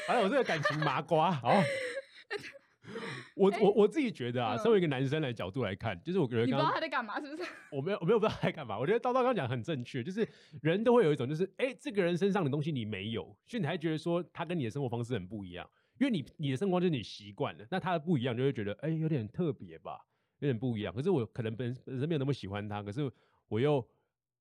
[0.07, 1.61] 还有这个感情麻瓜，好。
[3.35, 7.43] 我 我我自己觉得啊，嗯身为一个男生的角度来看，就是我觉得你不知道他在干嘛，是不是？
[7.69, 8.79] 我没有我没有不知道他在干嘛。
[8.79, 10.25] 我觉得叨叨刚刚讲得很正确，就是
[10.61, 20.05] 人都会有一种就是，哎、这个人身上的东西你没有，所以你还觉得说他跟你的生活方式很不一样，因为你你的生活就是你习惯了，那他的不一样就会觉得，哎、有点特别吧。
[20.39, 20.93] 有点不一样。
[20.93, 23.11] 可是我可能本本身没有那么喜欢他，可是
[23.47, 23.83] 我又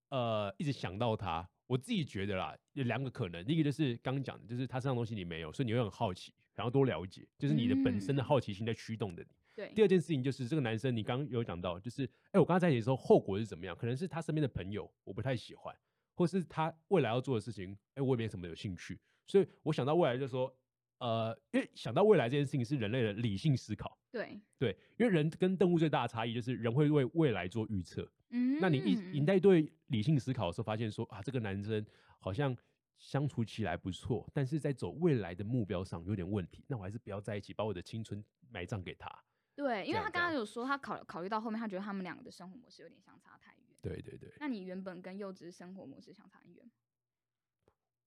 [0.09, 1.49] 呃一直想到他。
[1.65, 9.29] 我自己觉得啦，有两个可能，第一个就是刚刚讲的，就是他身上东西你没有，所以你会很好奇，想要多了解，就是你的本身的好奇心在驱动的你。
[9.55, 9.73] 对。
[9.73, 13.75] 第二件事情就是这个男生，你刚刚有讲到，就是哎，我刚刚在一起的时候后果是怎么样？
[13.75, 15.75] 可能是他身边的朋友我不太喜欢，
[16.13, 20.55] 或是他未来要做的事情，哎，我也没什么有兴趣，所以我想到未来就说，
[20.99, 23.97] 呃，因为想到未来这件事情是人类的理性思考。
[24.11, 24.39] 对。
[24.57, 28.09] 对，因为人跟动物最大的差异就是人会为未来做预测。
[28.29, 31.85] 嗯，那你一你在对理性思考的时候，发现说啊，这个男生
[32.19, 32.55] 好像
[32.97, 39.07] 相处起来不错，但是在走未来的目标上有点问题，那我还是不要在一起，把我的青春埋葬给他。
[39.55, 43.63] 对，因为他刚刚有说，他考考虑到后面，他觉得他们两个的生活模式有点相差太远。
[43.81, 44.31] 对对对。
[44.39, 46.69] 那你原本跟幼稚生活模式相差很远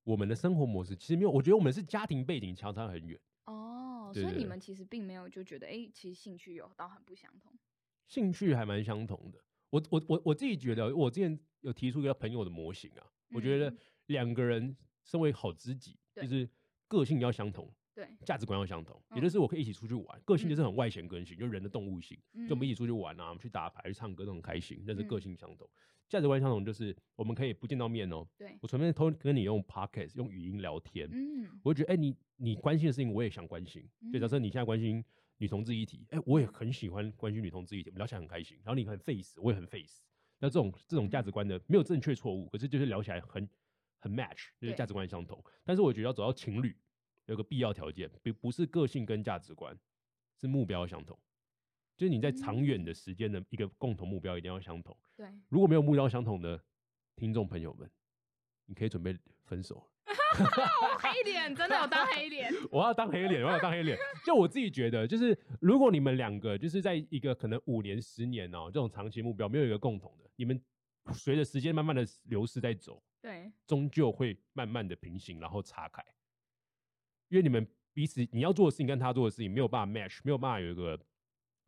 [0.04, 3.20] 我们的生活模式其实没有，我觉得我们是家庭背景相差很远。
[3.46, 4.58] 哦，所以你们。
[4.60, 7.52] 其实并没有就觉得，哎，其实兴趣有到很不相同。
[8.06, 9.38] 兴趣还蛮相同的。
[9.70, 13.74] 我我我我自己觉得，我之前有提出一个朋友的模型啊，我觉得
[14.06, 16.48] 两个人身为好知己，就是
[16.88, 25.70] 个性要相同，对，价值观要相同，也就是我可以一起出去玩，个性就是很外显个性，就人的动物性，就我们一起出去玩啊，我们去打牌、去唱歌都很开心，那是个性相同，
[26.10, 28.58] 价值观相同就是我们可以不见到面哦，对。
[28.60, 35.02] 我随便偷跟你用 podcast 用语音聊天，嗯，我就觉得哎，你你关心的事情我也想关心，就假设你现在关心
[35.38, 40.02] 女同志议题，哎，我也很喜欢关心女同志议题，我们聊起来很开心，然后你很 face，我也很 face。
[40.40, 43.48] 那这种这种价值观的没有正确错误，可是就是聊起来很
[44.00, 45.42] 很 match，就是价值观相同。
[45.64, 46.76] 但是我觉得要走到情侣，
[47.26, 49.78] 有个必要条件，不不是个性跟价值观，
[50.40, 51.16] 是目标相同。
[52.00, 54.96] 就是你在长远的时间的一个共同目标一定要相同。
[55.14, 56.58] 对，如果没有目标相同的
[57.14, 57.90] 听众朋友们，
[58.64, 59.86] 你可以准备分手。
[60.06, 63.98] 我黑脸真的我当黑脸， 我要当黑脸，我要当黑脸。
[64.24, 70.58] 就我自己觉得，就是如果你们两个就是在一个可能五年、十年哦这种长期目标没有一个共同的，你们
[71.12, 76.02] 随着时间慢慢的流逝在走，对，终究会慢慢的平行，然后岔开。
[77.28, 80.98] 因为你们彼此你要做的事情跟他做的事情没有办法 match，没有办法有一个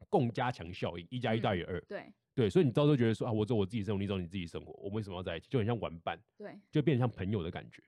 [0.09, 1.81] 共加强效应，一加一大于二。
[1.83, 5.49] 对对，所以你到时候觉得说啊，我走我自己生活，你走你自己生活，我们为什么要在一起？
[5.51, 7.83] 就很像玩伴，对，就变成像朋友的感觉。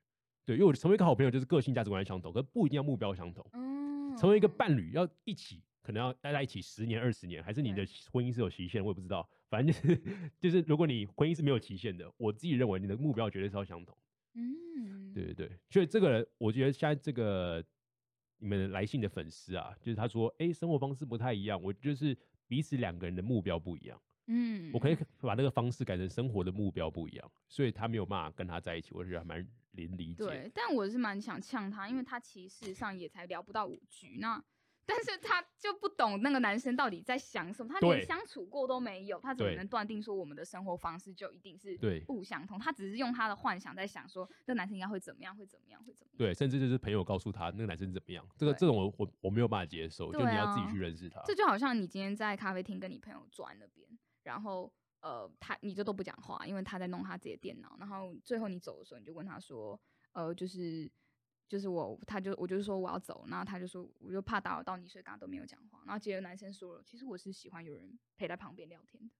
[0.44, 3.44] 对，因为我成为一个好朋友，就是个性价值观相同，可不一定要目标相同。
[3.54, 8.84] 嗯，成为一个伴侣，要一起，可能要待在一起十年、二十年，还是你的婚姻是有期限？
[8.84, 9.26] 我也不知道。
[9.48, 10.02] 反正就是
[10.40, 13.96] 就是，如果你婚姻是没有期限的，我自己认为你的目标绝对是要相同。
[14.34, 15.50] 嗯，对对对。
[15.70, 17.64] 所以这个，我觉得现在这个
[18.38, 22.16] 你们来信的粉丝啊，就是他说，哎，生活方式不太一样，我就是
[22.46, 24.00] 彼此两个人的目标不一样。
[24.26, 30.24] 嗯，我可以把那个方式改成生活的目标不一样，所以他没有办法跟他在一起，我觉得还蛮能理解。
[30.24, 34.42] 对，但我是蛮想呛他，因为他其实上也才聊不到五局，那
[34.86, 42.58] 但是他就不懂那个男生到底在想什么，他连相处过都没有，他怎么能断定说我们的生活方式就一定是不相同？
[42.58, 46.18] 他只是用他的幻想在想说，这男生应该会怎么样，会怎么样，会怎么样？
[46.18, 51.22] 对，甚至就是朋友告诉他那个男生怎么样，这个这种我我我没有办法接受，就你要自己去认识他。
[51.24, 53.86] 这就好像你今天在咖啡厅跟你朋友坐在那边，
[54.22, 54.72] 然后。
[55.04, 57.76] 呃，他你就都不讲话，因为他在弄他自己的电脑。
[57.78, 59.78] 然后最后你走的时候，你就问他说
[60.12, 60.90] ：“呃，就是
[61.48, 69.14] 就是我，他就我就是说我要走。”然后他就说：“我就怕打扰到你，所以刚刚都没有讲话。”然后接着男生说了：“其实我是喜欢有人陪在旁边聊天的。”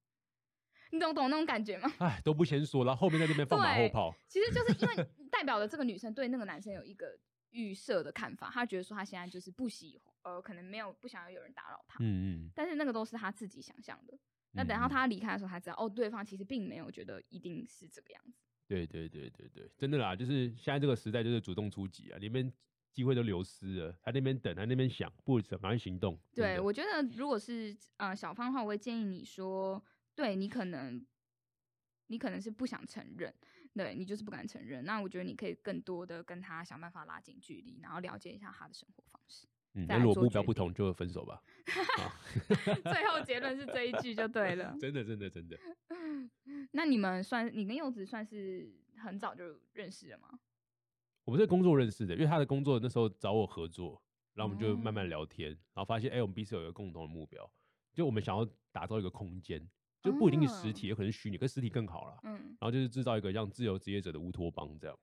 [0.93, 1.93] 你懂懂那种感觉吗？
[1.99, 4.15] 哎，都不先说，然后后面在那边放马后炮。
[4.29, 7.19] 其实就是因为代表了这个女生对那个男生有一个
[7.51, 11.97] 预设的看法，她觉得说她现在就是不喜欢，呃，可能没有不想要有人打扰她。
[12.01, 12.51] 嗯嗯。
[12.55, 14.17] 但是那个都是她自己想象的。
[14.53, 18.44] 那等到她离开的时候，才知道哦，对方其实并没有觉得一定是这个样子。
[18.67, 22.53] 对对对对对，真的啦，就是现在这个时代就是主动出击啊，你们
[22.93, 26.19] 机会都流失了，他那边等，他那边想，不怎么行动。
[26.35, 31.05] 对，我觉得如果是呃小芳的话，我会建议你说，对你可能
[32.07, 33.35] 你可能是不想承认，
[33.75, 34.85] 对你就是不敢承认。
[34.85, 39.47] 那我觉得你可以更多的跟他想办法拉近距离，然后了解一下他的生活方式。
[39.75, 41.43] 嗯，那如果目标不同，就分手吧。
[42.85, 44.77] 最后结论是这一句就对了。
[44.81, 45.59] 真的，真的，真的。
[46.73, 50.39] 那你们算，你跟柚子算是很早就认识了吗？
[51.25, 54.01] 我们是工作认识的，因为他的工作那时候找我合作，
[54.35, 57.51] 然后我们就慢慢聊天，然后发现，哎，我们彼此有一个共同的目标，
[57.93, 59.67] 就我们想要打造一个空间，
[60.03, 62.21] 就不一定是实体，有可能是虚拟，可实体更好了。
[62.25, 62.33] 嗯。
[62.33, 64.99] 然后就是制造一个像自由职业者的乌托邦这样。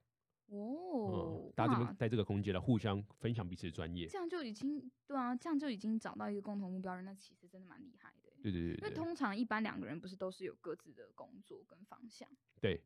[0.58, 8.30] 哦，大家这边在这个空间来互相分享彼此的专业，这样就已经对啊，这样就已经找到一个共同目标了，那其实真的蛮厉害的。
[8.42, 12.28] 对对对，因为通常一般两个人不是都是有各自的工作跟方向，
[12.60, 12.82] 对。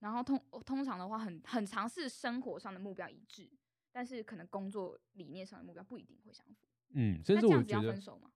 [0.00, 3.50] 然后通通常的话，很很尝试生活上的目标一致，
[3.92, 6.68] 但是可能工作理念上的目标不一定会相符。
[6.90, 8.30] 嗯，甚至我觉得分手吗？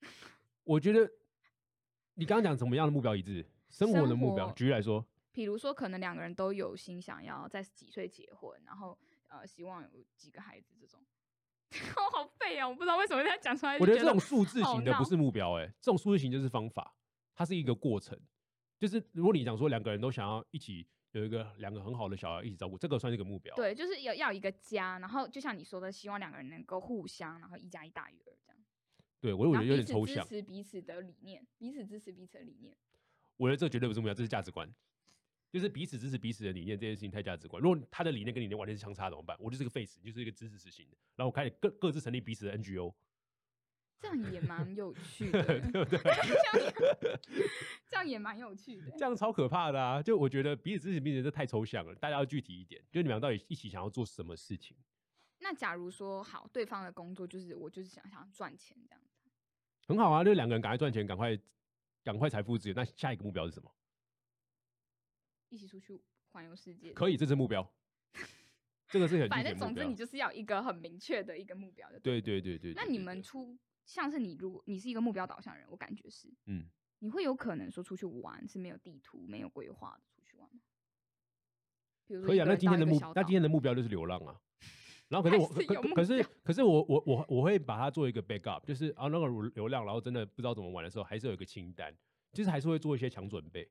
[0.64, 1.10] 我觉得
[2.14, 3.46] 你刚刚讲什么样的目标一致？
[3.68, 5.04] 生活的目标，举例来说，
[5.36, 11.04] 比如说，可能两个人都有心想要在几岁结婚，然后呃，希望有几个孩子这种。
[11.94, 12.66] 我好废啊！
[12.66, 16.96] 我不知道为什么他讲出来我觉得觉这种数字型的不是目标、欸，这种数字型就是方法，
[17.34, 18.18] 它是一个过程。
[18.78, 28.58] 就是如果你讲说两个人都想要一起有一个两个很好的小孩一起照顾，这个算是一个目标。，对，就是要要一个家，然后就像你说的，希望两个人能够互相，然后一加一大于二这样。
[29.20, 32.74] 对我我觉得有点抽象，支持彼此的理念，彼此支持彼此的理念。
[33.36, 34.66] 我觉得这绝对不是目标，这是价值观。
[35.56, 37.62] 就是彼此支持彼此的理念这件事情太价值观。
[37.62, 39.34] 如果他的理念跟你的完全是相差怎么办？
[39.40, 42.92] 我就是个 face，就是一个支持实行的，然后我开始各各自成立彼此的 NGO，
[43.98, 45.42] 这样也蛮有趣的，
[45.72, 45.98] 对不对？
[47.88, 48.90] 这样也蛮有趣的。
[48.98, 50.02] 这样超可怕的啊！
[50.02, 52.78] 就我觉得彼此支持彼此这太抽象了，大家要具体一点。
[52.92, 54.76] 就你们俩到底一起想要做什么事情？
[55.38, 59.30] 那假如说好，对方的工作就是我就是想想赚钱这样子，
[59.86, 61.38] 很好啊，就两个人赶快赚钱，赶快
[62.04, 62.74] 赶快财富自由。
[62.74, 63.70] 那下一个目标是什么？
[65.56, 65.98] 一起出去
[66.32, 66.92] 环游世界。
[66.92, 67.66] 可以，这是目标。
[68.88, 69.96] 这个是很反正总之你。
[69.96, 71.98] 就是要一个很明确的一个目标的。
[71.98, 72.74] 对对对对。
[72.74, 76.66] 那你们出像是你，如果你是一个目标导向人，我感觉是，嗯，
[76.98, 80.60] 你会有可能说出去玩是没有地图、没有规划的出去玩吗？
[82.06, 82.44] 比如说可以啊。
[82.46, 84.38] 那今天的目那今天的目标就是流浪啊。
[85.08, 91.96] 然后可是我是可可可是可是我我我我会把它做一个 backup，就是啊那个流浪，然后真的不知道怎么玩的时候，还是有一个清单，
[92.32, 93.68] 就是还是会做一些强准备。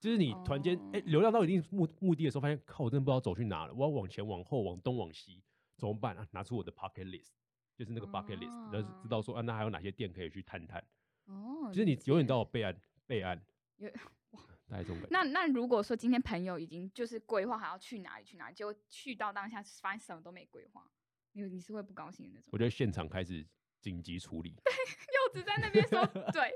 [0.00, 5.42] 就是你突然间哎、哦流量到一定目目的的时候，发现靠我真的不知道走去哪了，我要往前往后往东往西
[5.76, 6.26] 怎么办啊？
[6.32, 7.30] 拿出我的 pocket list，
[7.76, 10.82] 就是那个 bucket list，然后知道说啊那还有哪些店可以去探探。
[11.26, 13.40] 哦，就是你永远都有备案备案，
[13.78, 13.88] 有
[14.68, 15.08] 大概这种感觉。
[15.10, 20.86] 那那如果说今天朋友已经就是规划好要去哪里去哪里，结果去到当下发现什么都没规划，
[21.32, 22.50] 你你是会不高兴的那种。
[22.52, 23.46] 我觉得现场开始
[23.80, 24.72] 紧急处理，对
[25.16, 26.54] 柚子在那边说对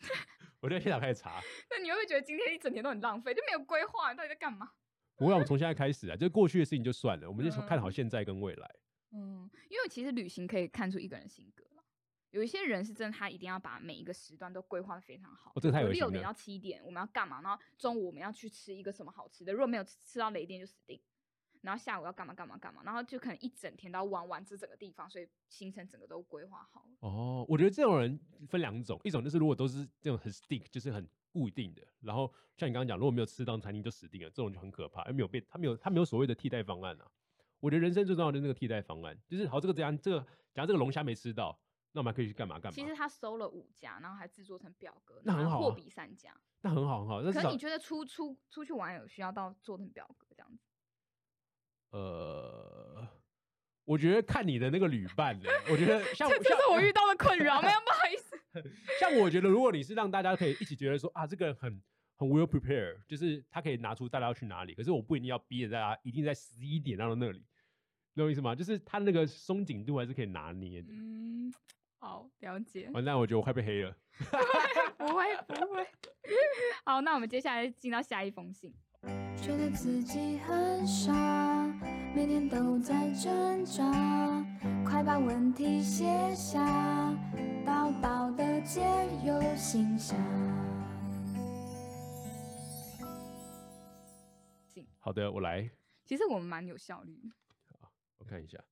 [0.60, 1.40] 我觉得现场开始查。
[1.70, 4.70] 那你会不会觉得今天一整天都很浪费，就没有规划，到底在干嘛？
[5.16, 8.70] 不会啊，我们从现在开始啊，就过去的事情就算了，我们就从看好嗯现在跟未来。
[9.12, 11.82] 嗯，因为其实旅行可以看出一个人性格啦
[12.30, 15.50] 有一些人是真的，他一定要把每一个时段都规划的非常好。
[15.54, 17.40] 哦这个太恶心了六点到七点我们要干嘛？
[17.42, 21.00] 然后中午我们要去吃一个什么好吃的，如果没有吃吃到雷店就死定。
[21.62, 26.96] 然后下午要干嘛干嘛干嘛，然后就可能一整天都要玩完这整个地方，所以行程整个都规划好了。
[27.00, 28.18] 哦，我觉得这种人
[28.48, 37.06] 分两种，一种就是如果都是这种很 stick，就是很固定的，然后像你刚刚讲，如果没有吃到餐厅就死定了，这种就很可怕，因为没有被他没有他没有所谓的替代方案啊。
[37.60, 40.20] 我觉得人生最重要的那个替代方案，就是好这个这样这个，
[40.54, 41.58] 假如这个龙虾没吃到，
[41.92, 42.74] 那我们还可以去干嘛干嘛？
[42.74, 46.32] 其实他收了五家，然后还制作成表格，那很好啊货比三家。
[46.60, 50.67] 那很好很好，可是你觉得出出出去玩有需要到做成表格这样子？
[51.90, 53.08] 呃，
[53.84, 58.38] 我觉得看你的那个旅伴呢，我觉得 像这是我遇到的困扰，没有不好意思。
[59.00, 61.82] 像我觉得，如果你是让大家可以一起觉得说啊，这个人很
[62.16, 67.44] 很 well prepared，就是他可以拿出大家要去哪里，可是我不一定要逼着大家一定在十一点到那里，
[68.14, 68.54] 懂我意思吗？
[68.54, 70.88] 就是他那个松紧度还是可以拿捏的。
[70.90, 71.52] 嗯，
[72.00, 72.90] 好，了解。
[72.92, 73.96] 完蛋，我觉得我快被黑了。
[74.98, 75.86] 不会不会。
[76.84, 78.74] 好，那我们接下来进到下一封信。
[79.48, 81.12] 觉得自己很傻，
[82.14, 83.82] 每天都在挣扎。
[84.84, 86.62] 快把问题写下，
[87.64, 88.80] 叨叨的解
[89.24, 90.18] 忧信箱。
[94.98, 95.70] 好的，我来，
[96.04, 97.28] 其实我们蛮有效率的。
[98.18, 98.62] 我看一下。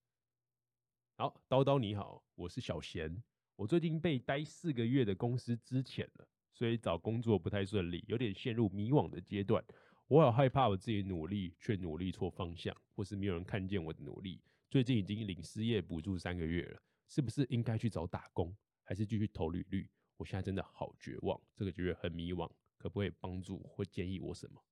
[1.16, 3.22] 好，叨叨你好，我是小贤。
[3.54, 9.64] 我最近被待四个月的公司资遣了，所以找工作不太顺利，有点陷入迷惘的阶段。
[10.08, 14.40] 我好害怕我自己努力却努力错方向，或是没有人看见我的努力。
[14.70, 19.88] 最近已经领失业补助三个月了，是不是应该去找打工，还是继续投履历？
[20.16, 24.64] 我现在真的好绝望，这个月很迷惘，可不可以帮助或建议我什么？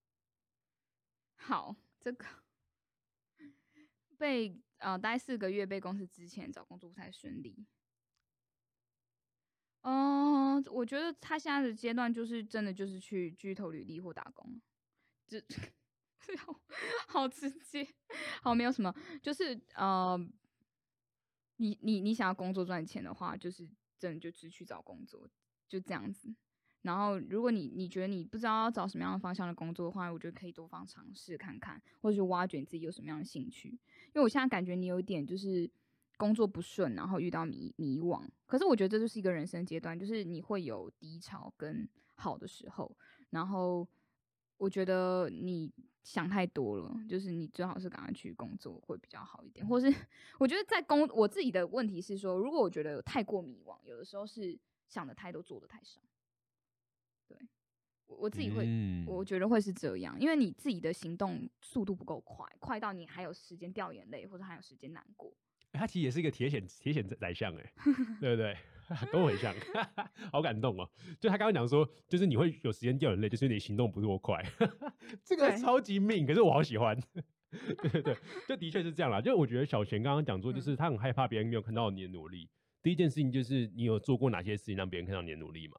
[1.34, 2.24] 好，这个
[4.16, 7.66] 被呃待四个月被公司之前找工作不太顺利。
[9.82, 14.60] 嗯、我觉得他现在的阶段就是真的就是去继续投履历或打工，
[15.26, 15.42] 这
[16.38, 16.60] 好
[17.08, 17.86] 好直接，
[18.42, 20.18] 好没有什么，就是呃，
[21.56, 25.28] 你你你想要工作赚钱的话，就是真的就只去找工作，
[25.68, 26.34] 就这样子。
[26.82, 33.70] 然后，如果你你觉得你不知道要找什么样的方向的工作的话，我觉得可以多方尝试看看，或者是挖掘你自己有什么样的兴趣。
[33.70, 35.70] 因为我现在感觉你有一点就是
[36.18, 38.22] 工作不顺，然后遇到迷迷惘。
[38.46, 42.94] 可是我觉得这就是一个人生阶段，就是你会有低潮跟好的时候。
[43.30, 43.88] 然后
[44.56, 49.66] 我觉得你想太多了，就是你最好是赶快去工作会比较好一点。
[49.66, 49.86] 或是
[50.38, 56.00] 我觉得在工我自己的问题是说，如果我觉得有太过迷惘，有的时候是想的太多，做的太少。
[58.06, 65.32] 我我自己会，嗯我觉得会是这样，因为你自己的行动速度不够快，快到你还有时间掉眼泪，或者还有时间难过。
[65.72, 67.72] 欸他其实也是一个铁血铁血宰相哎，
[68.20, 68.56] 对不对？
[69.10, 69.54] 跟我很像，
[70.32, 70.88] 好感动哦。
[71.20, 74.42] 就他刚刚讲说，就是你会有时间掉眼泪，就是你行动不够快，
[75.24, 76.98] 这个超级命，可是我好喜欢。
[77.50, 78.16] 对对对，
[78.48, 79.20] 就的确是这样啦。
[79.20, 82.48] 就我觉得小贤刚刚讲说，就是他很害怕别人没有看到你的努力。
[82.82, 85.78] 第一件事情就是你有做过哪些事情让别人看到你的努力嘛？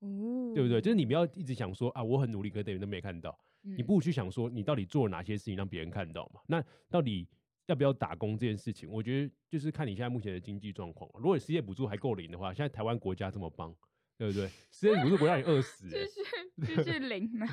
[0.00, 0.80] 哦对不对？
[0.80, 3.38] 就是你不要一直想说啊，我很努力，可是别人都没看到。
[3.62, 6.40] 你嗯不如去想说，你到底做了哪些事情让别人看到嘛？
[6.46, 7.28] 那到底
[7.70, 11.08] 要不要打工这件事情，我觉得就是看你现在目前的经济状况。
[11.14, 13.72] 如果你失业补助还够领的话，现在台湾国家这么棒，
[14.18, 14.50] 对不对？
[14.72, 17.46] 失业补助不会让你饿死、 继欸，续继续零嘛？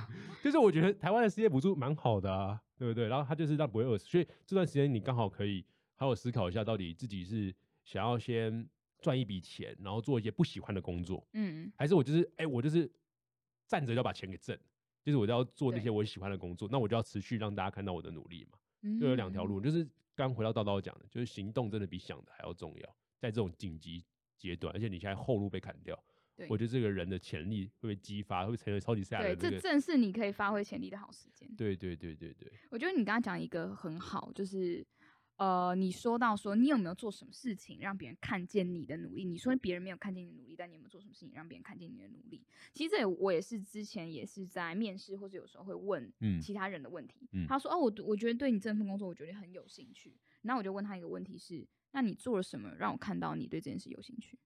[0.43, 3.07] 就是我觉得台湾的失业补助蛮好的啊，对不对？
[3.07, 7.53] 然后他就是让不会饿死，所以这段时间你刚好可以好好思考一下，到底自己是
[7.85, 8.67] 想要先
[8.99, 12.91] 赚一笔钱，然后做一些不喜欢的工作，嗯还是我就是哎、我就是
[13.67, 14.57] 站着要把钱给挣，
[15.03, 18.57] 就是我要做那些我喜欢的工作，那我就要持续让大家看到我的努力嘛。
[18.83, 24.03] 嗯，就有两条路，就是刚回到叨叨讲的，就是行动真的比想的还要重要，在这种紧急
[24.35, 25.97] 阶段，而且你现在后路被砍掉，
[26.49, 29.51] 我觉得这个人的潜力会被激发，会成为超级赛亚对。
[29.51, 31.47] 这正是你可以发挥潜力的好时间。
[31.55, 34.85] 对对对对对，我觉得你刚刚讲一个很好，就是
[35.37, 39.23] 呃，你说到说你有没有做什么事情让别人看见你的努力？
[39.23, 42.43] 你说别人没有看见你的努力，但你有没有做什么事情让别人看见你的努力？
[42.73, 47.29] 其实这也我也是之前也是在面试或者有时候会问嗯其他人的问题。
[47.33, 50.17] 嗯他说哦，我我觉得对你这份工作我觉得很有兴趣。
[50.41, 54.37] 然后我就问他一个问题是：那你做了什么让我看到你对这件事有兴趣？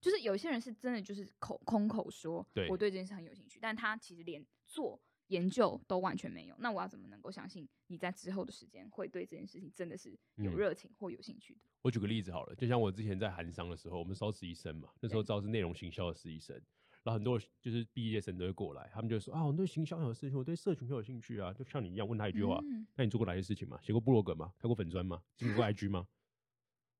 [0.00, 6.54] 就是有些人是真的就是口空口说对我对这件事很有兴趣，但他其实连做研究都完全没有。
[6.58, 11.60] 那我要怎么能够相信你在之后的时间会对这件事情真的是有嗯热情或有兴趣的？
[11.82, 16.56] 我举个例子好了，就像我之前在韩商的时候，我们招实习生嘛，那时候对招是内容行销的实习生，
[17.04, 23.78] 然后很多就是毕业生都会过来，他们就说啊，我对行销很有兴趣，我对社群很有兴趣啊，就像你一样问他一句话，嗯那你做过哪些事情吗？
[23.82, 24.52] 写过部落格吗？
[24.58, 25.22] 开过粉砖吗？
[25.36, 26.06] 经营过 IG 吗？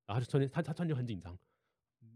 [0.06, 1.36] 然后他就突然间他他突然就很紧张，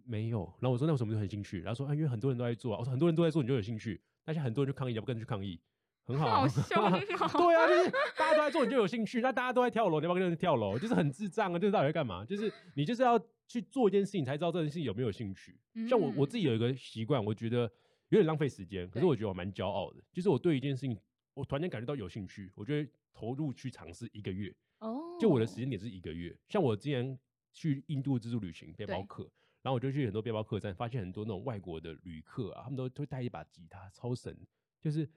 [0.05, 0.45] 没有。
[0.61, 1.61] 然后我说那为什么就很兴趣？
[1.61, 2.79] 然后说啊，因为很多人都在做啊。
[2.79, 4.01] 我说很多人都在做，你就有兴趣。
[4.25, 5.61] 那现在很多人就抗议，要不跟着去抗议？
[6.05, 9.21] 很好、啊，好凶哦 对啊，就是大家都在做，你就有兴趣。
[9.21, 10.79] 那大家都在跳楼，你要不要跟着跳楼？
[10.79, 11.59] 就是很智障啊！
[11.59, 12.25] 就是到底在干嘛？
[12.25, 15.59] 就是你就是要去做一件事情，才知道这件事情有没有兴趣。
[15.89, 17.71] 像我我嗯自己有一个习惯，我觉得
[18.09, 20.03] 有点浪费时间，可是我觉得我蛮骄傲的。
[20.13, 20.99] 就是我对一件事情，
[21.35, 24.53] 我突然间感觉到有兴趣，我就会投入去尝试一个月。
[24.81, 26.37] 哦，就我的时间点是一个月。
[26.49, 27.17] 像我之前
[27.53, 29.23] 去印度自助旅行背包客，
[29.63, 34.37] 然后我就去很多背包客栈，发现很多那种外国的旅客啊，他们都都会带一把吉他，超神，
[34.81, 35.09] 就是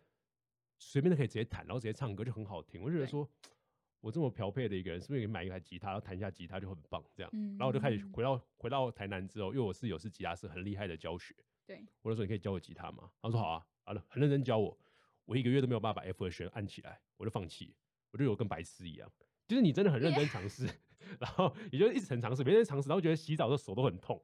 [0.78, 2.82] 随便都可以直接弹，然后直接唱歌，就很好听。
[2.82, 3.30] 我就觉得对说，
[4.02, 7.30] 我这么漂配的一个人，是不是可以买一台吉他，然后弹一下吉他就很棒这样？
[7.34, 11.36] 嗯，然后我就开始嗯回到回到台南之后，因为我室友是吉他师，很厉害的教学，
[11.66, 13.10] 对，我就说你可以教我吉他吗？
[13.22, 14.78] 他说好啊，好了，很认真教我。
[15.26, 17.76] 我一个月都没有办法把 F 和弦按起来，我就放弃，
[18.12, 19.12] 我就有跟白痴一样。
[19.48, 20.68] 就是你真的很认真尝试，
[21.20, 24.24] 然后也就一直很尝试，别人尝试，然后觉得洗澡的手都很痛。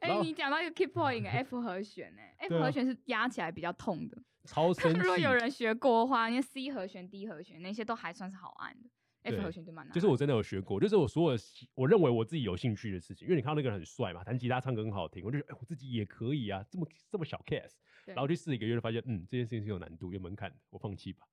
[0.00, 4.18] 哎、你讲到一个 key point 欸 F 和弦哎、 f 和弦是压起来比较痛的。
[4.48, 4.98] 超 生气。
[4.98, 8.88] 如果有人学过的话，因为 C 和弦、D 和弦那些都还算是好按的
[9.22, 9.94] ，F 和弦就蛮难。
[9.94, 11.38] 就是我真的有学过，就是我所有
[11.74, 17.74] 我认为我自己有兴趣的事情，因为你看到那个人很帅嘛，弹吉他唱歌很好听，我就觉得哎、我自己也可以啊，这么这么小 case，
[18.06, 21.26] 然后去试一个月，就发现嗯，这件事情是有难度、有门槛的，我放弃吧。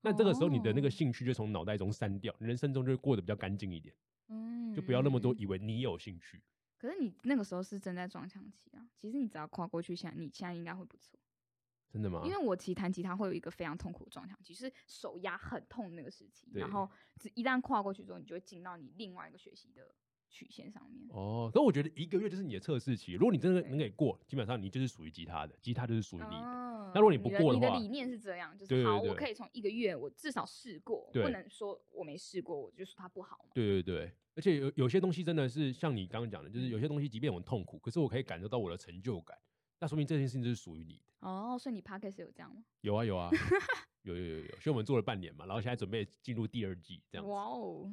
[0.00, 3.94] 那这个时候你的那个哦兴趣就从脑袋中删掉，你人生中就会过得比较干净一点，
[4.28, 6.42] 嗯就不要那么多嗯以为你有兴趣。
[6.78, 11.18] 可是你那个时候是正在撞墙期啊，其实你只要跨过去，现在你现在应该会不错。
[11.90, 12.22] 真的吗？
[12.24, 19.94] 因为我其实弹吉他会有一个非常痛苦的撞墙期，就是手压很痛那个时期，然后只一旦跨过去之后，你就会进到你另外一个学习的
[20.28, 21.08] 曲线上面。
[21.10, 26.36] 哦，可我觉得一个月就是你的测试期，如果你真的能给过，基本上你就是属于吉他的，吉他就是属于你的。
[26.36, 26.62] 哦
[26.94, 33.50] 那如果你不的过的话你的理念是这样，就是好，我可以从一个月，我至少试过，不能说我没试过，我就说它不好嘛。
[33.52, 39.36] 对对对，而且有有些东西真的是像你刚刚讲的，就是有些东西即便我很痛苦，可是我可以感受到我的成就感，
[39.78, 41.02] 那说明这件事情就是属于你的。
[41.20, 42.62] 哦，所以你 podcast 有这样吗？
[42.82, 43.30] 有啊有啊，
[44.02, 47.30] 有有有有，所以我们做了半年嘛，然后现在准备进入第二季这样子。
[47.30, 47.90] 哇哦，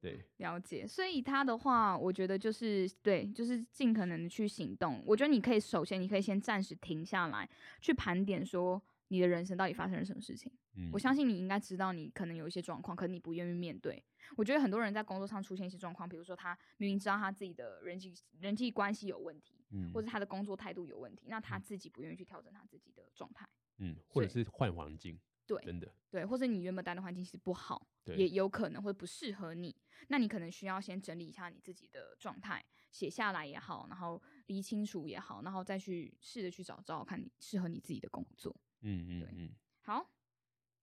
[0.00, 0.86] 对，了解。
[0.86, 5.02] 所以他的话，我觉得就是对，就是尽可能的去行动。
[5.06, 7.48] 我觉得你可以首先，你可以先暂时停下来，
[7.80, 10.52] 去盘点说你的人生到底发生了什么事情。
[10.76, 14.04] 嗯我相信你应该知道，你可能有一些状况，可能你不愿意面对。
[14.36, 23.46] 我觉得很多人在工作上出现一些状况，比如说他明明知道他自己的人际人际关系有问题，嗯或者他的工作态度有问题，那他自己不愿意去调整他自己的状态。
[23.78, 29.74] 嗯，或者是换环境，对真的对，或者你原本待的环境其实不好，对也有可能会不适合你。
[30.08, 38.52] 那你可能需要先整理一下你自己的状态，写下来也好，然后理清楚也好，然后再去试着去找找看你适合你自己的工作。
[38.80, 40.08] 对嗯嗯嗯，好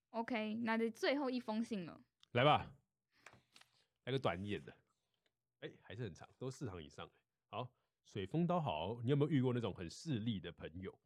[0.09, 2.03] ，OK，那这最后一封信了。
[2.33, 2.69] 来吧，
[4.03, 4.75] 来个短一点的。
[5.61, 7.09] 哎、还是很长，都四行以上。
[7.49, 7.71] 好，
[8.03, 10.97] 水风刀好，你有没有遇过那种很势利的朋友，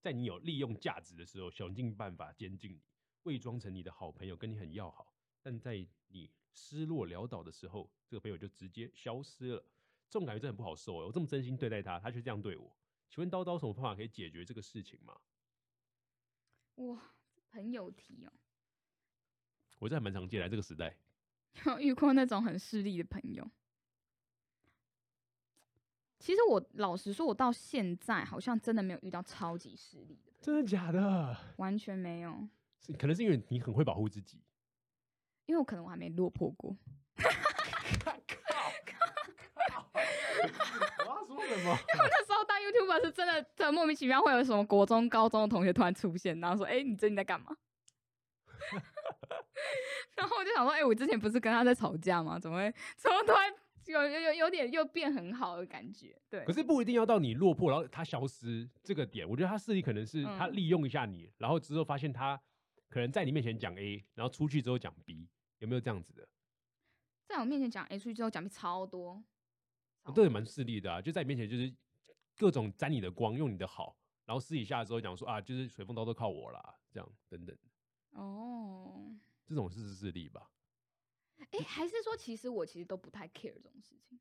[0.00, 2.82] 在你有利用价值的时候，想尽办法监禁你，
[3.24, 9.64] 伪装成你的好朋友，跟你很要好，但在你失落潦倒的时候，这个朋友就直接消失了。
[10.08, 11.06] 这种感觉真的很不好受哦。
[11.06, 12.76] 我这么真心对待他，他却这样对我。
[13.10, 15.20] 请问刀刀有什么方法可以解决这个事情吗？
[16.76, 17.14] 哇，
[17.50, 18.32] 朋友题哦，
[19.80, 20.96] 我这还蛮常见的，这个时代。
[21.66, 23.50] 有 遇过那种很势利的朋友。
[26.24, 31.36] 其实我老实说，我到现在好像真的没有遇到超级势利的，真的假的？
[31.58, 32.48] 完全没有，
[32.80, 34.40] 是可能是因为你很会保护自己。
[35.44, 36.74] 因为我可能我还没落魄过。
[37.14, 37.20] 我
[41.04, 41.72] 要说什么？
[41.72, 47.54] 我那时候当 YouTuber 是真的，真的莫名其妙会有什么国中、高中的同学突然出现，然后说：“哎、你最近在干嘛？”
[50.16, 52.38] 然后我就想说：“哎、我之前不是跟他在吵架吗？
[52.38, 53.52] 怎么会，怎么突然
[53.92, 59.28] 有有有有点又变很好的感觉？”对可，是不一定要到你落魄，然后他消失这个点。
[59.28, 62.40] 我觉得他势力可能是他嗯利用一下你，然后之后发现他
[62.88, 65.28] 可能在你面前讲 A，然后出去之后讲 B，
[65.58, 66.28] 有没有这样子的？
[67.26, 69.22] 在我面前讲 A 出去之后讲 B 超多，
[70.04, 71.74] 超多这也蛮势力的啊，就在你面前就是
[72.36, 77.56] 各种沾你的光，用你的好，然后私底下的时候讲说啊，就是水风刀都靠我啦，这样等等，
[78.10, 79.14] 哦。
[79.46, 80.50] 这种是势力吧？
[81.50, 84.18] 哎、还是说其实我其实都不太 care 这种事情，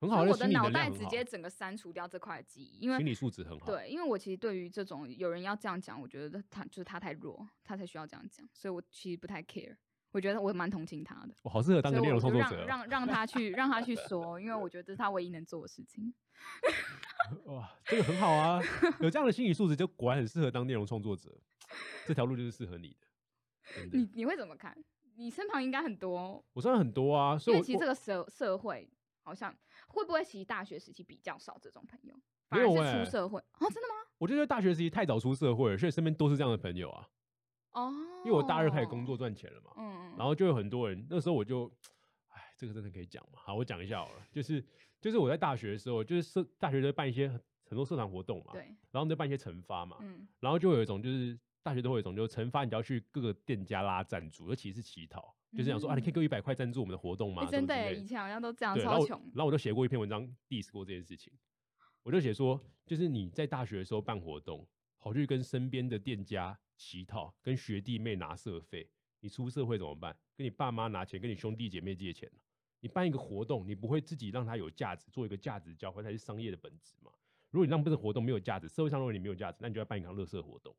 [0.00, 3.66] 很好，我的脑袋直接整个删除掉这块记忆，因为心理素质很好。
[3.66, 9.76] 对，因为我其实对于这种有人要这样讲，我觉得他就是他太弱，他才需要这样讲，所以我其实不太 care。
[10.10, 12.66] 我觉得我蛮同情他的，我好适合当个内容创作者哦。
[12.66, 16.12] 让让让他去让他去说，因为我觉得这是他唯一能做的事情。
[17.46, 18.60] 哇，这个很好啊，
[19.00, 21.34] 有这样的心理素质，就果然很适合当内容创作者。
[22.06, 23.06] 这条路就是适合你的。
[23.88, 24.76] 的你你会怎么看？
[25.22, 28.90] 你身旁应该很多，我虽然很多啊，所以我因为其实这我个社社会
[29.22, 29.54] 好像
[29.86, 32.14] 会不会其实大学时期比较少这种朋友，
[32.48, 33.94] 反而是没有欸出社会哦，真的吗？
[34.18, 37.08] 我觉得大学时期太早出社会了，所以身边都是这样的朋友啊。
[37.70, 37.92] 哦，
[38.24, 41.70] 因为我大二开始工作，赚钱了嘛，嗯，然后就有很多人，那时候我就，
[42.28, 43.38] 哎，这个真的可以讲嘛？
[43.44, 44.62] 好，我讲一下好了，就是
[45.00, 57.42] 就是我在大学的时候，就是社大学都会办一些很很多社团活动嘛，对，然后我们就办一些惩罚嘛，嗯，然后就有一种就是大学都会有一种，就是惩罚你就要去各个店家拉赞助，尤其是乞讨，就是想说、啊，你可以给我一百块赞助我们的活动吗？
[57.44, 59.18] 欸真的以前好像都这样，超穷。
[59.34, 61.32] 然后我就写过一篇文章 diss 过这件事情，
[62.02, 64.66] 我就写说，就是你在大学的时候办活动，
[64.98, 68.90] 跑去跟身边的店家乞讨，跟学弟妹拿社费，
[69.20, 70.16] 你出社会怎么办？
[70.36, 72.28] 跟你爸妈拿钱，跟你兄弟姐妹借钱
[72.80, 77.12] 你办一个活动，你不会自己让它有价值，做一个价值交换才是商业的本质嘛？
[77.50, 80.74] 如果你让这个活动没有价值，社会上认为你没有价值，那你就要办一场乐色活动。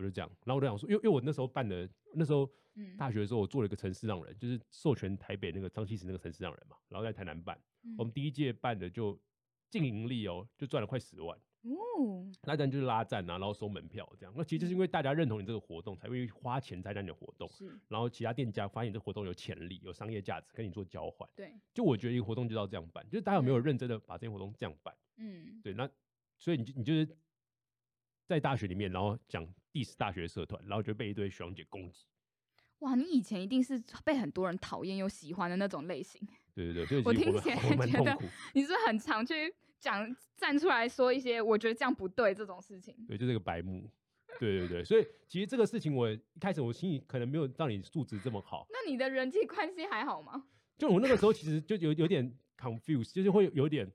[0.00, 7.60] 我就这样，然后我就想说，因为因为我那时候办的，那时候嗯大学的时候，我做了一个城市让人，就是授权台北那个张西石那个城市让人嘛，然后在台南办，
[7.98, 9.20] 我们第一届办的就
[9.68, 11.38] 净盈利哦，就赚了快十万。
[11.62, 14.32] 哦，那当然就是拉赞啊，然后收门票这样。
[14.34, 17.46] 那其实就是因为大家认同你这个活动，才会花钱参加你的活动。
[17.50, 21.28] 是然后其他店家发现你这活动有潜力、有商业价值，跟你做交换。
[21.36, 24.94] 对，就我觉得一个活动就是要这样办，就是大家有没有认真的把这些活动这样办？
[25.18, 25.86] 嗯，对，那
[26.38, 27.06] 所以你就你就是
[28.24, 32.06] 在大学里面，然后讲 diss 大学社团，然后就被一堆学长姐攻击。
[32.80, 36.20] 哇，你以前一定是被很多人讨厌又喜欢的那种类型，
[36.54, 38.18] 对对对，我所以其实听起来觉得。
[38.54, 42.94] 你是不是很常去讲站出来说一些我觉得这样不对这种事情。
[43.06, 43.90] 对，就是个白目。
[44.38, 50.46] 对对对，所以其实这个事情我一开始我心里可能没有让你素质这么好，那你的人际关系还好吗？
[50.78, 53.86] 就我那个时候其实就有有点 confused，就是会有点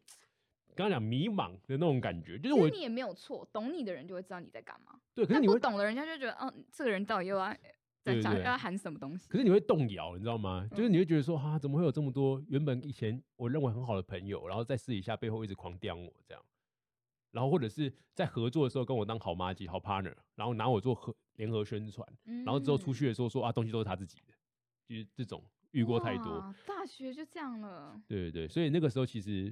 [0.75, 7.55] 刚刚讲迷茫的那种感觉，就是我你也没有错，懂你的人就会知道你在干嘛，对，可是你不懂的人家就觉得，嗯，这个人到底又要
[8.03, 9.27] 在讲要喊什么东西？
[9.29, 10.67] 可是你会动摇，你知道吗？
[10.71, 16.43] 就是嗯你会觉得说，啊，怎么会有这么多原本以前我认为很好的朋友，然后在私底下背后一直狂刁我这样，
[17.31, 22.07] 然后或者是在合作的时候跟我当好妈鸡、好 partner，然后拿我做合联合宣传，
[22.45, 24.33] 然后之后出嗯去的时候说啊，东西都是他自己的，
[24.87, 26.53] 就是这种遇过太多。
[26.67, 27.99] 大学就这样了。
[28.07, 29.51] 对对对，所以那个时候其实，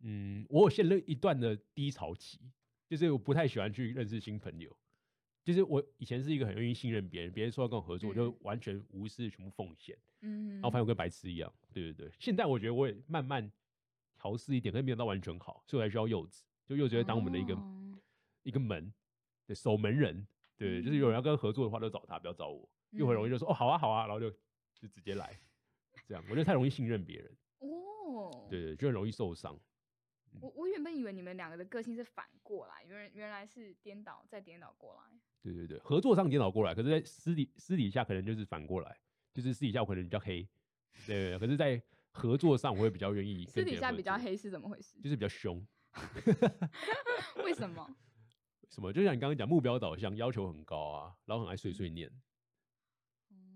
[0.00, 2.38] 嗯，我有陷入一段的低潮期，
[2.88, 4.76] 就是我不太喜欢去认识新朋友。
[5.44, 11.50] 就是我以前是一个很愿意信任别人，别人说要跟我合作，我就嗯完全无私，全部奉献，嗯，然后发现我跟白痴一样。
[11.72, 13.50] 对对对，现在我觉得我也慢慢
[14.18, 17.98] 调试一点，可是没有到完全好，所以我还需要柚子，就柚子会当我们的一个、哦
[18.42, 18.92] 一个门，
[19.46, 20.26] 对，守门人。
[20.56, 24.30] 对，就是有人要跟合作的话，就找他，不要找我，因为我很容易就说哦好啊好啊，然后就
[24.74, 25.38] 就直接来，
[26.06, 27.36] 这样我觉得太容易信任别人。
[27.60, 29.58] 哦，对对，就很容易受伤。
[30.40, 35.02] 我我原本以为你们两个的个性是反过来，原原来是颠倒再颠倒过来。
[35.42, 38.98] 对对对，合作上颠倒过来，可是在私底私底下可能就是反过来，
[39.32, 40.48] 就是私底下我可能比较黑，
[41.06, 45.00] 对对对可是在合作上我会比较愿意私底下比较，黑是怎么回事？
[45.00, 45.64] 就是比较凶。
[47.44, 47.88] 为什么？
[48.68, 48.92] 什么？
[48.92, 52.10] 就像你刚刚讲，目标导向，要求很高啊，然后很爱碎碎念。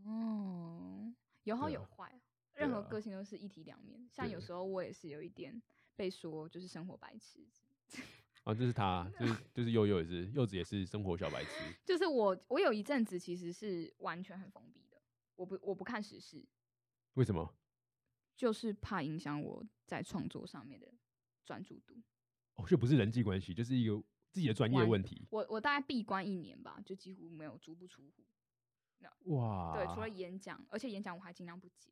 [0.05, 1.13] 哦，
[1.45, 2.21] 有好有坏啊，
[2.55, 4.09] 任何啊个性都是一体两面。
[4.11, 5.61] 像有对时候我也是有一点
[5.97, 7.41] 被说就是生活白痴，
[8.45, 11.51] 啊， 这是他，就是就是柚柚也是，柚子也是生活小白痴。
[11.85, 15.01] 就是我我有一阵子其实是完全很封闭的，
[15.37, 16.45] 我不我不看时事，
[17.15, 17.55] 为什么？
[18.35, 20.93] 就是怕影响我在创作上面的
[21.45, 21.95] 专注度。
[22.55, 25.27] 哦，这不是人际关系，就是一个自己的专业完问题。
[25.31, 28.25] 我我大概闭关一年吧，就几乎没有足不出户。
[29.25, 31.91] 哇，对，除了演讲，而且演讲我还尽量不接。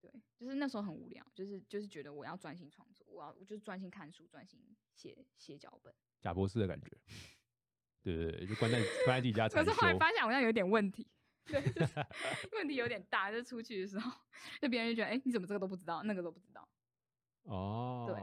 [0.00, 4.60] 对，就是那时候很无聊，就是就是觉得我要专心创作，我要我就是专心看书，专心
[4.94, 5.94] 写写脚本。
[6.20, 6.90] 贾博士的感觉。
[8.02, 9.98] 对对对，就关在关在自己家可是后来修。
[9.98, 11.06] 发现好像有点问题，
[11.44, 11.94] 对，就是
[12.52, 13.30] 问题有点大。
[13.30, 14.10] 就出去的时候，
[14.62, 16.66] 就别人就觉得，哎、你怎么这个都不知道，那个都不知道。
[17.42, 18.16] 哦，对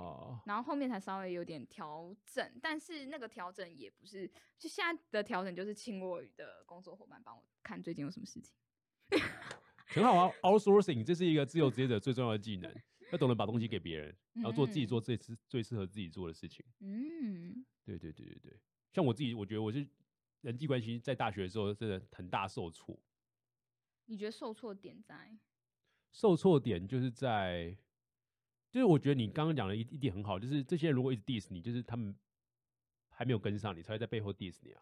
[0.45, 8.55] 然后后面才稍微有点调整，但是那个调整也不是，就现在的调整就是请我的工作伙伴帮我看最近有什么事情。
[9.88, 12.73] 很好啊，outsourcing 这是一个自由职业者最重要的技能，
[13.11, 14.88] 要懂得把东西给别人，然后做自己嗯。
[14.88, 16.65] 做最适最适合自己做的事情。
[16.79, 18.59] 嗯，对对对对对，
[18.91, 19.88] 像我自己，我觉得我是
[20.41, 22.99] 人际关系在大学的时候真的很大受挫，
[24.05, 25.38] 你觉得受挫点在？
[26.11, 27.77] 受挫点就是在，
[28.71, 32.15] 就是我觉得你刚刚讲的一一点很好，就是这些人如果一直 diss 你，就是他们
[33.09, 34.81] 还没有跟上你，才会在背后 diss 你啊，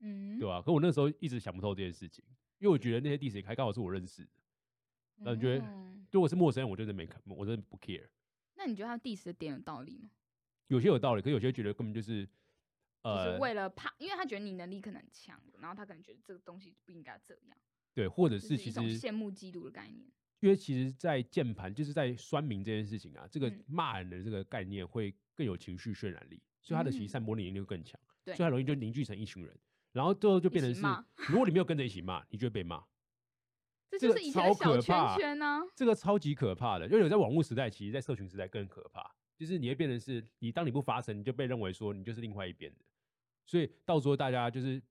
[0.00, 2.24] 嗯，对吧、可我那时候一直想不透这件事情，
[2.58, 4.30] 因为我觉得那些 diss 还刚好是我认识的，
[5.24, 8.06] 那你觉得嗯如果是陌生人，我真的没看，我真的不 care。
[8.54, 10.10] 那你觉得他 diss 的点有道理吗？
[10.68, 12.30] 有些有道理，可有些觉得根本就是，就
[13.02, 17.56] 呃是，为了怕，因为他觉得你能力可能很强，然后他可能觉得这个东西不应该这样，
[17.94, 20.06] 对，或者是其实羡慕嫉妒的概念。
[20.40, 29.56] 因为其实，在键盘就是在酸民这件事情啊，这个嗯骂人的这个概念会更有情绪渲染力，所以他的其实嗯散播力会更强，对所以他容易就凝聚成一群人，
[29.92, 30.80] 然后最后就变成是
[31.30, 32.84] 如果你没有跟着一起骂，你就会被骂，
[33.92, 36.86] 这这个就是以前的超小圈圈呢、这个超级可怕的。
[36.86, 42.84] 因为有在网络时代，其实在社群时代更可怕，就是你会变成是你当你不发声，你就被认为说你就是另外一边的，
[43.44, 44.82] 所以到时候大家就是。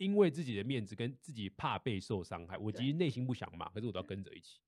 [0.00, 4.58] 因为自己的面子跟自己怕被受伤害，我其对实内心不想骂，可是我都要跟着一起。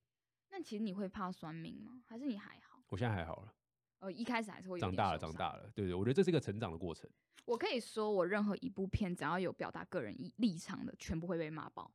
[0.51, 2.03] 那其实你会怕酸民吗？
[2.07, 2.83] 还是你还好？
[2.89, 3.55] 我现在还好了，
[4.01, 5.55] 呃，一开始还是会有长大了，长大。
[5.55, 7.09] 了，对对，我觉得这是一个成长的过程。
[7.47, 11.91] 我可以说，我任何一部片只要有表达个人意立场的，全部会被骂爆。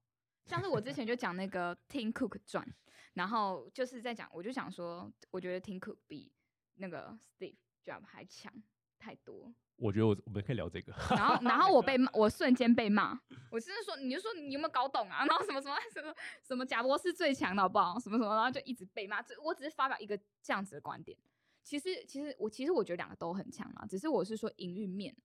[0.47, 2.65] 像是我之前就讲那个《Tim Cook 传》，
[3.13, 6.31] 然后就是在讲，我就想说，我觉得 Tim Cook 比
[6.75, 8.53] 那个 Steve Jobs 还强
[8.97, 9.53] 太多。
[9.75, 10.91] 我觉得我我们可以聊这个。
[11.11, 13.19] 然后，然后我被骂，我瞬间被骂。
[13.51, 15.25] 我真的说，你就说你有没有搞懂啊？
[15.29, 17.99] 然后什么什么什么什么贾博士最强的好不好？
[17.99, 19.21] 什么什么，然后就一直被骂。
[19.21, 21.15] 这我只是发表一个这样子的观点。
[21.63, 25.15] 其实，其实我其实我觉得两个都很强啊，只是我是说营运面。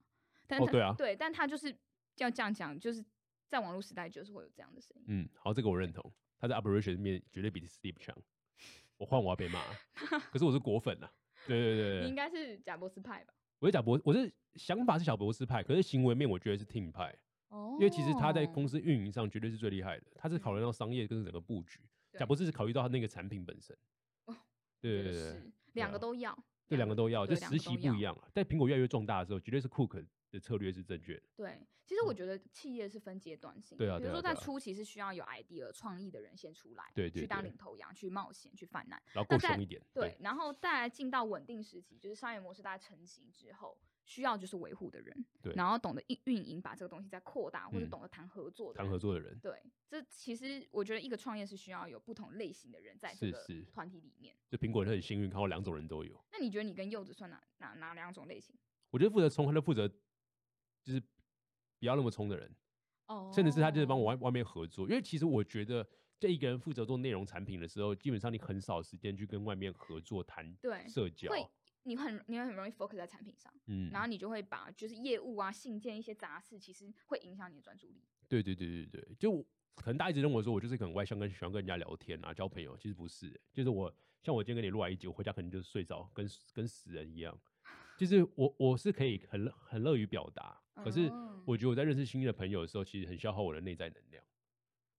[0.46, 1.74] 但他哦对啊对，但他就是
[2.18, 3.02] 要这样讲，就是
[3.52, 5.04] 在网络时代就是会有这样的声音。
[5.08, 6.10] 嗯，好，这个我认同。
[6.38, 8.16] 他在 operation 面绝对比 Steve 强。
[8.96, 9.74] 我换我要被骂了，
[10.32, 11.12] 可是我是果粉啊。
[11.46, 13.34] 对对对对，你应该是贾博士派吧？
[13.58, 17.14] 我是贾博，我是想法是小博士派，可是行为面我觉得是 Team 派，
[17.48, 21.78] 哦因为其实他在公司运营上绝对是最厉害的，他是考虑到商业跟整个布局。
[22.10, 23.76] 对贾博士是考虑到他那个产品本身。
[24.24, 24.34] 哦
[24.80, 28.30] 对对对对，两个啊都要，这两个都要，就实习不一样啊。
[28.32, 31.22] 在苹果越来越壮大的时候，绝对是 Cook 的策略是正确的。
[31.36, 39.80] 对，其实我觉得企业是分阶段性的，嗯对啊比如说在初期是需要有 idea 创意的人先出来，对对去当对领头羊，去冒险，去犯难，然后够凶一点。
[39.92, 49.38] 对，然后再来进到稳定时期，就是商业模式大家成型之后，需要就是维护的人，对然后懂得运运营，把这个东西再扩大，或者嗯懂得谈合作的谈人合作的人。
[49.38, 54.34] 对，这其实我觉得一个创业是需要有不同类型的人在这个团体里面。
[54.48, 56.18] 就苹果人很幸运，看到两种人都有。
[56.32, 58.56] 那你觉得你跟柚子算哪哪哪两种类型？
[58.90, 59.90] 我觉得负责冲，他的负责
[60.82, 61.00] 就是
[61.78, 62.54] 不要那么冲的人，
[63.06, 64.88] 哦甚至是他就是帮我外外面合作。
[64.88, 65.86] 因为其实我觉得，
[66.18, 71.30] 这一个人负责做内容产品的时候，基本上你很少时间去跟外面合作谈对社交。
[71.30, 71.44] 会，
[71.84, 78.04] 你很你会很容易 focus 在产品上，嗯，然后你就会把就是业务啊、信件一些杂事，其实会影响你的专注力。
[78.28, 79.42] 对对对对对，就
[79.74, 87.36] 可能大家一直认为说我就是个很外向，跟喜欢跟人家聊天啊、交朋友，其实不是欸、就是我像我今天跟你录完一集，我回家可能就是睡着，跟跟死人一样。
[88.02, 94.24] 就是我我是可以很乐很乐于表达，可是嗯我觉得我在认识新的朋友的时候，其实很消耗我的内在能量。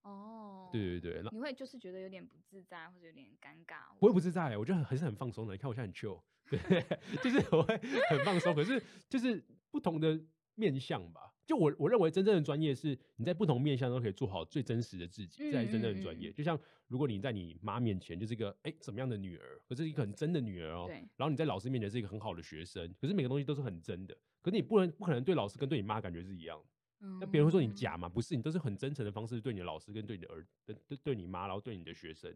[0.04, 3.94] 哦，对对对，那你会就是觉得有点不自在，或者有点尴尬。
[4.00, 5.52] 不会不自在，我觉得很还是很放松的。
[5.52, 6.58] 你看我现在很 chill，对，
[7.22, 7.76] 就是我会
[8.08, 8.54] 很放松。
[8.54, 10.18] 可是就是不同的
[10.54, 11.32] 面向吧。
[11.46, 16.32] 就我我认为真正的专业是你在不同面向都可以做好最真实的自己，这才是真正的专业。
[16.32, 24.16] 就像如果你在你妈面前就是一个哎、怎么样的女儿，可是一个很真的女儿哦、对然后你在老师面前是一个很好的学生，可是每个东西都是很真的。
[24.40, 26.64] 可是你不能不可能对老师跟对你妈感觉是一样的。
[27.20, 28.08] 那别人会说你嗯假嘛？
[28.08, 32.34] 不是，你都是很真诚的方式对你的老师跟对你的儿对对对你妈，然后对你的学生，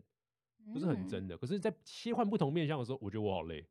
[0.75, 1.39] 都是很嗯真的。
[1.39, 3.67] 可是，在切换不同面向的时候，我觉得我好累。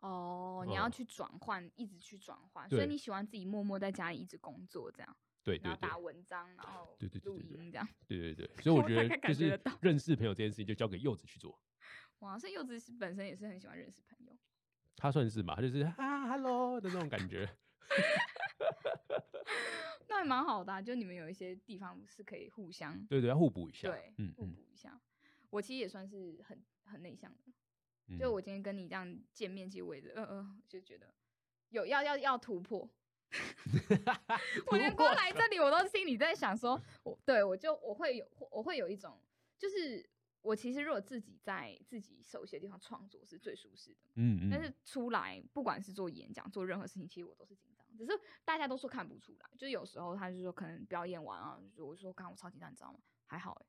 [0.00, 7.86] 哦，你要嗯去转换，一直去转换，所以你喜欢自己默默在家里一直工作，这样，对对对然后打文章，然后对对对录音这样。
[8.06, 11.58] 对对对，所以我 我觉得就是认识朋友这件事情，就交给柚子去做。
[12.20, 14.36] 哇，所以柚子是本身也是很喜欢认识朋友。
[14.96, 17.48] 他算是嘛，他就是啊，hello 的那种感觉。
[20.08, 23.88] 那还蛮好的、啊，就你们有一些地方是可以互相对对，要互补一下。
[23.88, 25.00] 对嗯嗯互补一下。
[25.50, 27.38] 我其实也算是很很内向的，
[28.10, 31.14] 嗯，就我今天跟你这样见面，其实我也是呃呃，就觉得
[31.70, 32.88] 有要要要突破。
[34.66, 39.20] 我连光来这里，我都心里在想说， 我对我就我会有我会有一种，
[39.56, 40.04] 就是
[40.42, 52.98] 我其实如果自己在自己熟悉的地方创作是最舒适的，嗯嗯，但是出来不管是做演讲做任何事情，其实我都是紧张，只是大家都说看不出来，就是有时候他就说可能表演完啊，就我说刚刚我超紧张，你知道吗？
[53.26, 53.66] 还好哎、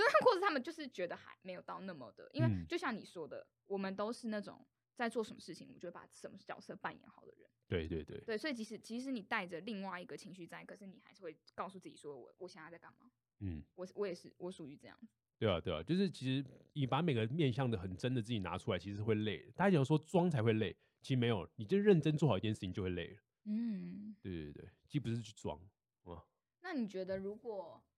[0.00, 7.48] 就是或者他们就是觉得还没有到那么的，因为嗯就像你说的，我们都是那种在做什么事情，我们就会把什么角色扮演好的人。
[7.66, 13.10] 对对对，对，所以即使即使你带着另外一个情绪在，可是你还是会告诉自己说我我现在在干嘛？
[13.40, 15.14] 嗯，我我也是我属于这样子。
[15.38, 19.50] 对啊对啊，就是其实你把每个面向的很真的自己拿出来，其实会累。
[19.56, 23.16] 大家讲说装才会累，其实没有，你就认真做好一件事情就会累了。
[23.46, 25.58] 嗯，对对对，既不是去装
[26.04, 26.22] 啊，
[26.62, 27.93] 那你觉得如果呃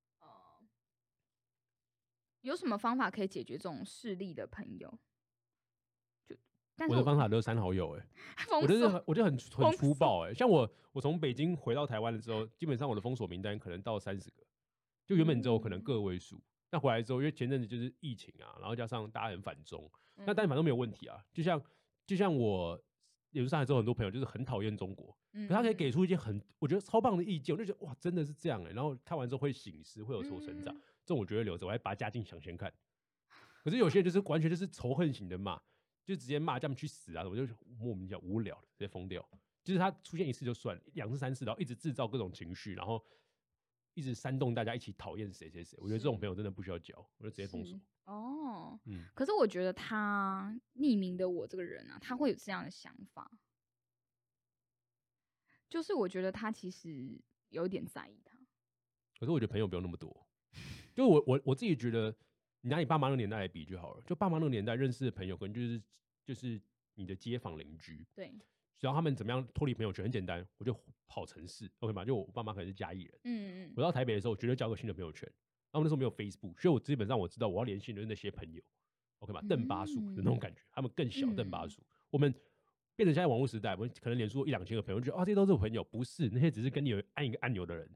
[2.47, 4.89] 有什么方法可以解决这种势力的朋友？
[6.29, 6.37] 就
[6.77, 8.07] 但是我的方法都是删好友哎、
[8.47, 14.45] 封我就我就很很粗暴哎、像我我从北京回到台湾的时候，基本上我的封锁名单可能到三十个，
[15.05, 16.41] 就原本只有可能嗯个位数。
[16.71, 21.25] 那回来之后，因为前阵子就是疫情啊，然后加上大家很反中，那但嗯反正没有问题啊。
[21.33, 21.61] 就像
[22.07, 22.81] 就像我，
[23.31, 32.71] 也是上海之后很多朋友就是很讨厌中国，嗯可他可以给出一些很我觉得超棒的意见，我就觉得哇，真的是这样哎、然后看完之后会醒思，会有所成长，嗯这种我觉得留着，我还把它加进想先看。
[33.65, 35.57] 可是有些人就是完全就是仇恨型的骂，
[36.05, 37.47] 就直接骂叫他们去死啊，我就
[37.79, 39.27] 莫名其妙无聊了，直接疯掉。
[39.63, 43.05] 就是他出现一次就算了，两次三次，然后一直制造各种情绪，然后
[43.95, 45.79] 一直煽动大家一起讨厌谁谁谁。
[45.81, 47.81] 我觉得这种朋友真的不需要交，我就直接封锁。
[48.05, 48.79] 哦。
[48.85, 53.31] 嗯，可是我觉得他匿名的我这个人啊，他会有这样的想法，
[55.69, 58.37] 就是我觉得他其实有点在意他。
[59.19, 60.29] 可是我觉得朋友不用那么多，
[60.97, 62.13] 就我我我自己觉得，
[62.63, 64.03] 你拿你爸妈那个年代来比就好了。
[64.07, 65.83] 就爸妈那个年代认识的朋友，可能就是
[66.25, 66.59] 就是
[66.95, 68.33] 你的街坊邻居，对，
[68.79, 70.75] 只要他们怎么样脱离朋友圈，很简单，我就
[71.07, 72.03] 跑城市，OK 吗？
[72.03, 75.31] 就我爸妈可能是嘉义人，嗯嗯我到台北的时候，我绝对交个新的朋友圈。
[75.73, 78.63] 然后那时候没有 Facebook，所以我基本上我知道我要联系的就是那些朋友
[79.19, 79.43] ，OK 吗？
[79.47, 81.83] 邓巴数的那种感觉，他们更小邓巴嗯数。
[82.09, 82.33] 我们
[82.95, 87.87] 变成现在网络时代，我们可能脸书一两千个朋友，就觉得啊这些都是我朋友，不是那些只是跟你有按一个按钮的人，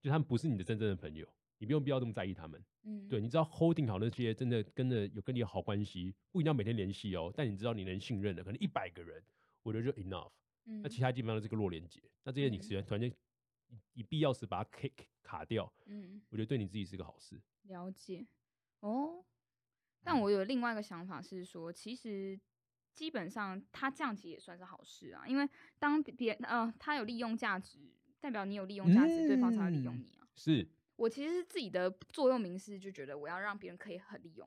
[0.00, 1.28] 就他们不是你的真正的朋友，
[1.60, 2.62] 你不用必要这么在意他们。
[2.82, 9.22] 嗯，对，你知道 holding 好那些真的跟着有跟你有好关系，不一定要每天联系哦，但你知道你能信任的，可能一百个人，
[9.62, 10.32] 我觉得就 enough。
[10.64, 13.12] 嗯，那其他基本上都是个弱连接，那这些你嗯突然突然间
[13.68, 17.40] 以以必要时把它 K K 卡掉，嗯我觉得对你自己是个好事。
[17.62, 18.26] 了解
[18.80, 19.24] 哦。
[20.02, 22.40] 但我有另外一个想法是说，其实
[22.94, 25.46] 基本上他这样其实也算是好事啊，因为
[25.78, 27.78] 当别呃他有利用价值，
[28.18, 30.26] 代表你有利用价值，对方才会利用嗯你啊。
[30.34, 30.66] 是，
[31.00, 34.46] 我其实自己的座右铭是，就觉得我要让别人可以很利用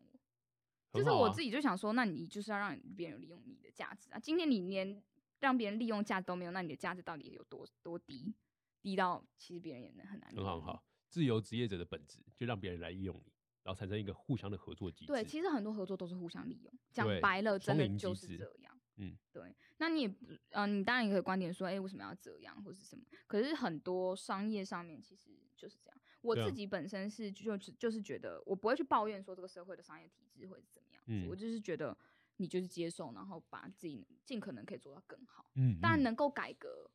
[0.92, 4.20] 我，就是我自己就想说，那你就是要让别人利用你的价值啊。
[4.20, 5.02] 今天你连
[5.40, 8.36] 让别人利用价值都没有，那你的价值到底有多多低？
[8.84, 10.86] 低到其实别人也能很难很好很好。
[11.10, 13.32] 自由职业者的本质就让别人来利用你，
[13.64, 15.08] 然后产生一个互相的合作机制。
[15.08, 18.80] 对，其实很多合作都是互相利用，讲白了，真的就是这样。
[18.98, 19.56] 嗯，对。
[19.78, 23.04] 那你也不，呃，你当然也可以观点说，哎、为什么要这样，或是什么？
[23.26, 26.00] 可是很多商业上面其实就是这样。
[26.24, 31.96] 我自己本身是就是就是觉得，我不会去抱怨说这个社会的商业体制会是怎么样子，我嗯就是觉得
[32.38, 35.52] 你就是接受，然后把自己尽可能可以做到更好。
[35.56, 36.90] 嗯，嗯当然能够改革，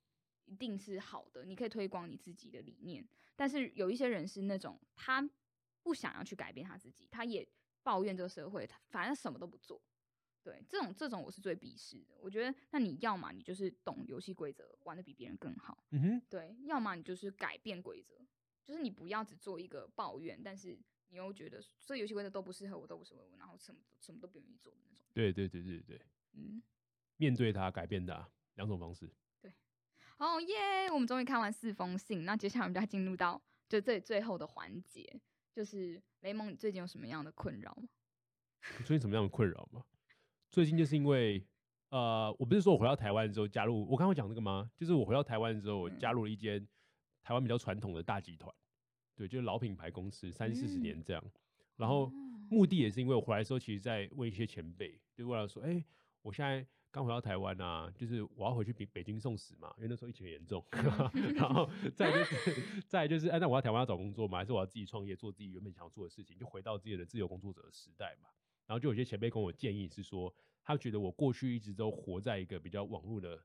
[0.46, 3.06] 一定是好的，你可以推广你自己的理念。
[3.36, 5.28] 但是有一些人是那种他
[5.82, 7.46] 不想要去改变他自己，他也
[7.82, 9.80] 抱怨这个社会，他反正什么都不做。
[10.42, 12.16] 对，这种这种我是最鄙视的。
[12.20, 18.14] 我觉得，那你要么你就是懂游戏规则，玩的比别人更好，嗯哼，对；要么你就是改变规则，
[18.68, 25.06] 就是你不要只做一个抱怨，但是你又觉得这游戏规则都不适合我，都不适合我，然后什么什么都不愿意做的那种。
[25.14, 26.02] 对对对对对，
[26.34, 26.62] 嗯，
[27.16, 29.10] 面对它，改变它，两种方式。
[30.18, 30.90] 哦耶！
[30.92, 35.18] 我们终于看完四封信，那接下来我们就要进入到就最最后的环节，
[35.52, 37.88] 就是雷蒙，你最近有什么样的困扰吗？
[38.84, 39.84] 最近什么样的困扰吗？
[40.50, 41.46] 最近就是因为
[41.90, 44.70] 呃，我不是说我回到台湾之后加入，我刚刚讲那个吗？
[44.76, 46.66] 就是我回到台湾之后，我加入了一间
[47.28, 48.50] 台湾比较传统的大集团，
[49.14, 51.22] 对，就是老品牌公司，三四十嗯年这样。
[51.76, 52.12] 然后哦
[52.50, 55.84] 目的也是因为我回来的时候，其实在问一些前辈，就为了说，哎、
[56.22, 60.64] 我现在刚回到台湾啊，就是我要回去北北京送死嘛，因为那时候疫情很严重。
[61.36, 68.30] 然后再就是，再就是，哎、那我要台湾要找工作嘛，还是我要自己创业，做自己原本想要做的事情，就回到自己的自由工作者的时代嘛。
[68.66, 73.38] 然后就有些前辈跟我建议是说，他觉得我过去一直都活在一个比较网络的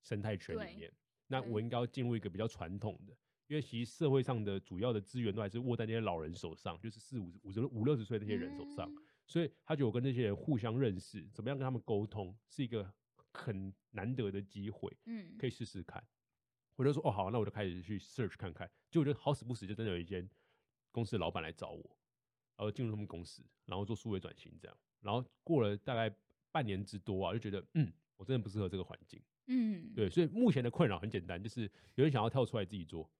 [0.00, 0.90] 生态圈对里面，
[1.32, 3.16] 那我应该要进入一个比较传统的，
[3.46, 12.92] 因为其实社会上的主要的资源都还是握在那些老人手上，就是四五五十五六十岁那些人手上，嗯所以他觉得我跟那些人互相认识，怎么样跟他们沟通，是一个
[13.32, 16.04] 很难得的机会，嗯，可以试试看。
[16.76, 20.28] 我就说哦好，那我就开始去 search 看看，结果就好死不死就真的有一间
[20.90, 21.82] 公司的老板来找我，
[22.56, 26.14] 然后进入他们公司，然后做数位转型这样，然后过了大概
[26.50, 29.22] 半年之多啊，就觉得嗯，我真的不适合这个环境。
[29.46, 31.62] 嗯，对，所以目前的困扰很简单，就是
[31.96, 33.10] 有人想要跳出来自己做，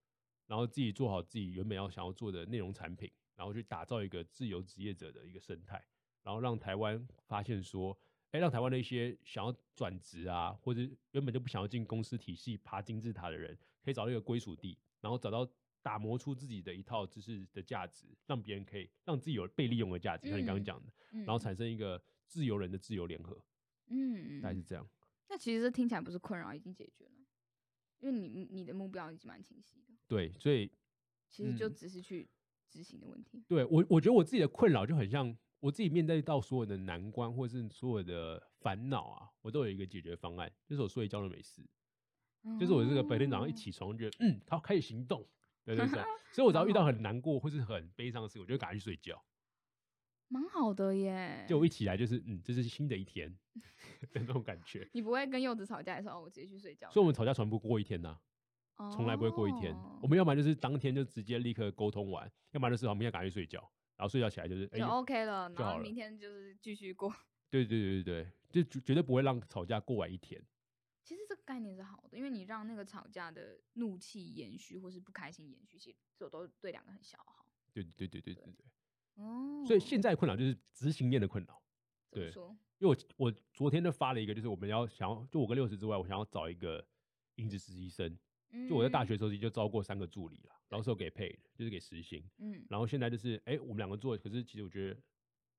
[0.47, 5.85] 然后自己做好自己原本要想要做的内容产品，然后去打造一个自由职业者的一个生态，
[6.23, 7.99] 然后让台湾发现说，
[8.31, 15.47] 哎，让台湾的一些想要转职啊，或者原本就不想要进公司体系爬金字塔的人，可以找到一个归属地，然后找到
[15.83, 23.37] 打磨出自己的一套知识的价值，让别人可以让自己有被利用的价值，像你刚刚嗯讲的，然然后产生一个自由人的自由联合，
[23.89, 24.89] 嗯，大概是这样。
[25.33, 27.13] 那其实这听起来不是困扰，已经解决了，
[28.01, 30.71] 因为你你的目标已经蛮清晰的，对，所以
[31.31, 32.29] 其实就嗯只是去
[32.69, 33.43] 执行的问题。
[33.49, 41.67] 对我，我觉得我自己的困扰就很像我自己面对到所有的难关或是所有的烦恼啊，我都有一个解决方案，就是我睡一觉都没事。
[42.61, 45.27] 就是我这个白天早上一哦，起床，觉得嗯，好开始行动，
[45.65, 46.03] 对对对。
[46.33, 49.25] 所以我只要遇到很难过或是很悲伤的事，我就赶快去睡觉。
[50.33, 51.45] 蛮好的耶。
[51.47, 53.31] 就我一起来就是嗯，这是新的一天
[54.13, 54.89] 的那种感觉。
[54.95, 56.91] 你不会跟柚子吵架的时候，我直接去睡觉。
[56.91, 58.19] 所以我们吵架从来不过一天呐、
[58.91, 59.75] 从来不会过一天。
[59.75, 63.61] 哦我们要么就是当天就直接立刻沟通完，要么就是好明天赶快睡觉，
[63.97, 67.13] 然后睡觉起来就是哎、就 OK 了，就好了然后明天就是继续过。
[67.51, 70.43] 对对对对对，就绝绝对不会让吵架过完一天。
[71.05, 77.45] 其实这个概念是好的，因为你让那个吵架的怒气延续，或是不开心延续，其实这都对两个很消耗。
[77.73, 78.65] 对对对对对对对。
[79.15, 81.63] 哦，所以现在困扰就是执行面的困扰，
[82.11, 82.33] 对？
[82.79, 86.85] 因为我我昨天就发了一个，就是我们要想要就我跟六十之外，我想要找一个
[87.37, 88.19] 应职实习生。
[88.69, 92.23] 就我在大嗯学的时候就招过三个助理了，然后是有给的，就是给实薪。
[92.37, 95.01] 嗯，然后现在就是哎、我们两个做，可是其实我觉得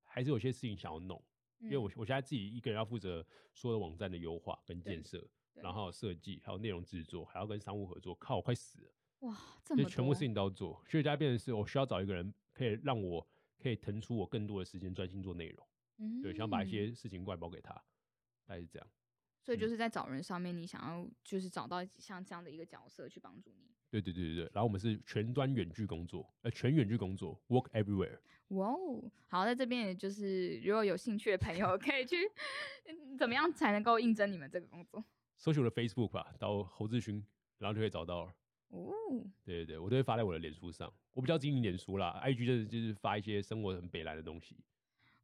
[0.04, 1.20] 还是有些事情想要弄，
[1.60, 8.92] 因因为我我现在自己一个人要负责所有的网站的优化跟建设，然后设计，还有内容制作，还要跟商务合作，靠，我快死了。
[9.22, 13.28] 哇，这么就全部事情都要做，所以现在变成是我需要找一个人，可以让我
[13.64, 15.68] 可以腾出我更多的时间专心做内容。
[15.98, 17.74] 嗯对，想把一嗯些事情外包给他，
[18.46, 18.88] 大概是这样。
[19.42, 23.72] 所以就嗯是在找人上面，你想要就是找到像这样的一个角色去帮助你。
[23.90, 28.18] 对对对对对，然后我们是全端远距工作，呃，全远距工作，work everywhere。
[28.50, 32.18] 哇哦，好，在这边也就是如果有兴趣的朋友 可以去，
[32.86, 35.04] 嗯怎么样才能够应征你们这个工作？
[35.38, 37.24] 搜寻我的 Facebook 吧，到侯志勋，
[37.60, 38.34] 然后就可以找到了。
[38.74, 38.92] 哦，
[39.46, 44.58] 对对对，我都会发在我的脸书上，我比较经营脸书啦，IG 就是就是发一些生活很北蓝的东西。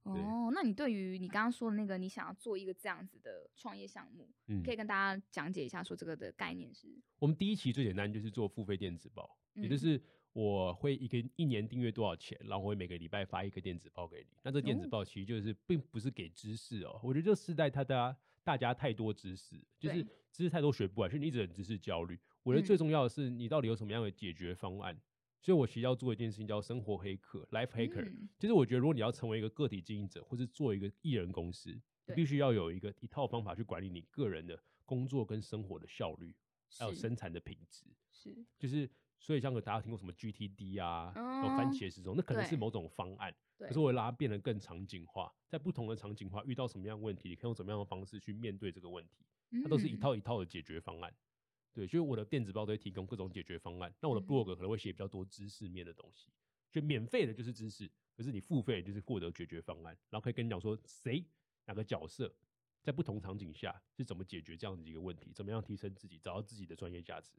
[0.04, 6.88] 哦，那你对于你刚刚说的那个，你想要做一个这样子的创业项目，嗯可，以跟大家讲解一下，说这个的概念是？
[7.18, 10.02] 我们第一期最简单就是做付费电子报，也就嗯是
[10.34, 14.38] 我会一个一年订阅多少钱，然后我会每个礼拜发一个电子报给你。
[14.44, 22.18] 那这电子哦报其实就是并不是给知识哦，我觉得这时代它大家大家太多知识，就是知识太多学不完，所以你一直很知识焦虑。
[22.44, 25.00] 我觉得嗯最重要的是你到底有什么样的解决方案。
[25.42, 28.04] 所以我其实要做一件事情叫生活黑客 （Life Hacker）。
[28.10, 31.72] 嗯就是我觉得，如果你要成为一个个体经营者，或是做一个艺人公司，
[32.08, 36.36] 你必须要有一个一套方法去管理你个人的工作跟生活的效率，
[36.78, 37.86] 还有生产的品质。
[38.12, 49.24] 是，就是所以像大家听过什么 GTD 啊，然后番嗯茄时钟，那可能是某种方案，对可是我会让它变得更场景化，在不同的场景化遇到什么样的问题，你可以用什么样的方式去面对这个问题，
[49.64, 51.14] 它都是一嗯套一套的解决方案。
[51.80, 56.30] 对，就是我的电子报都会提供各种解决方案，那我的嗯 blog 可能会写比较多知识面的东西，
[56.70, 61.26] 就免费的就是知识，可是你付费就是获得解决方案，然后可以跟你讲说谁
[61.64, 62.36] 哪个角色
[62.84, 67.38] 在不同场景下是怎么解决这样子一个问题，怎么样提升自己，找到自己的专业价值。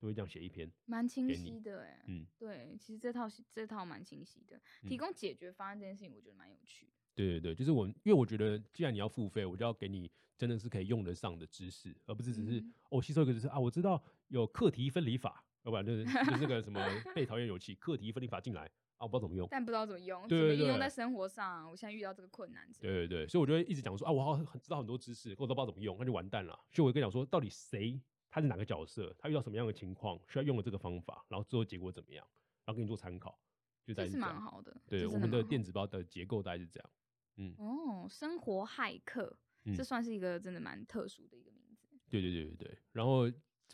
[0.00, 0.70] 都会这样写一篇。
[0.86, 2.04] 蛮清晰的哎。
[2.08, 6.92] 嗯，对，其实这套是这套蛮清晰的，提嗯供解决方案这件事情，我觉得蛮有趣的。
[7.14, 16.80] 对对对，就是我，因为我觉得既然你要付费，我就要给你真的是可以用得上的知识，而不是只是嗯我、吸收一个知识啊，我知道有课题分离法，要不然就是就是那个什么
[17.14, 18.64] 被讨厌勇气课题分离法进来
[18.96, 19.46] 啊，我不知道怎么用。
[19.50, 21.70] 但不知道怎么用，对对应用在生活上。
[21.70, 26.58] 我现在遇到这个困难对对对，所以我就会一直讲说啊，我好很知道很多知识，可我都不知道怎么用，那就完蛋了。
[26.70, 32.26] 所以我跟你讲说，到底谁他是哪个角色，他遇到什么样的情况需要用了这个方法，然后最后结果怎么样，
[32.64, 33.38] 然后给你做参考，
[33.84, 34.18] 就大概这是。
[34.18, 34.76] 蛮好的。
[34.86, 36.90] 对，这我们的电子包的结构大概是这样。
[37.36, 41.88] 嗯，哦，生活骇客，嗯这算是一个真的蛮特殊的一个名字。
[42.10, 42.78] 对对对对对。
[42.92, 43.30] 然后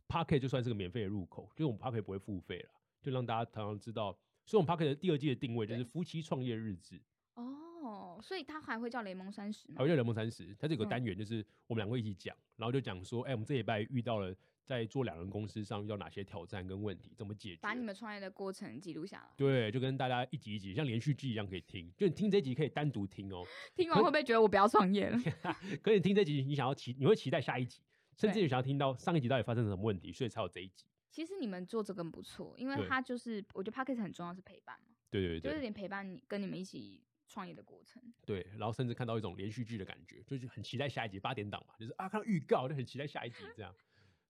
[0.08, 2.70] p a r k e t 就算是个免费的入口，就是我们 p a r k e t 不会付费了，
[3.00, 4.18] 就让大家常常知道。
[4.46, 7.00] 所以我们 p a r k e t 的第二季的定位就是夫妻创业日志，
[7.34, 9.88] 哦，所以它还会叫雷蒙三十吗还会？
[9.88, 14.34] 叫雷蒙三十，它这个嗯单元就是我们两个一起讲，然后就讲说，哎、我们这礼拜遇到了
[14.64, 17.60] 在做两人公司上遇到哪些挑战跟问题，怎么解决。
[17.60, 23.44] 把你们创业的过程记录下来，对，就跟大家一集一集像连续剧一样可以听，就你听这一集可以单独听哦。
[23.74, 25.18] 听完会不会觉得我不要创业了？
[25.82, 27.80] 可是你听这集，你想要期，你会期待下一集，
[28.16, 30.84] 甚至你想要听到上一集到底发生了什么问题，所以才有这一集。
[31.10, 38.00] 其实你们做这个不错，因为对它就是我觉得 p a c k a g e 很重要是陪伴嘛，对对对就是点陪伴你跟你们一起创业的过程。
[38.24, 43.74] 对，然后甚至看到一种连续剧的感觉，就是很期待下一集八点档嘛，就是啊看到预告就很期待下一集这样。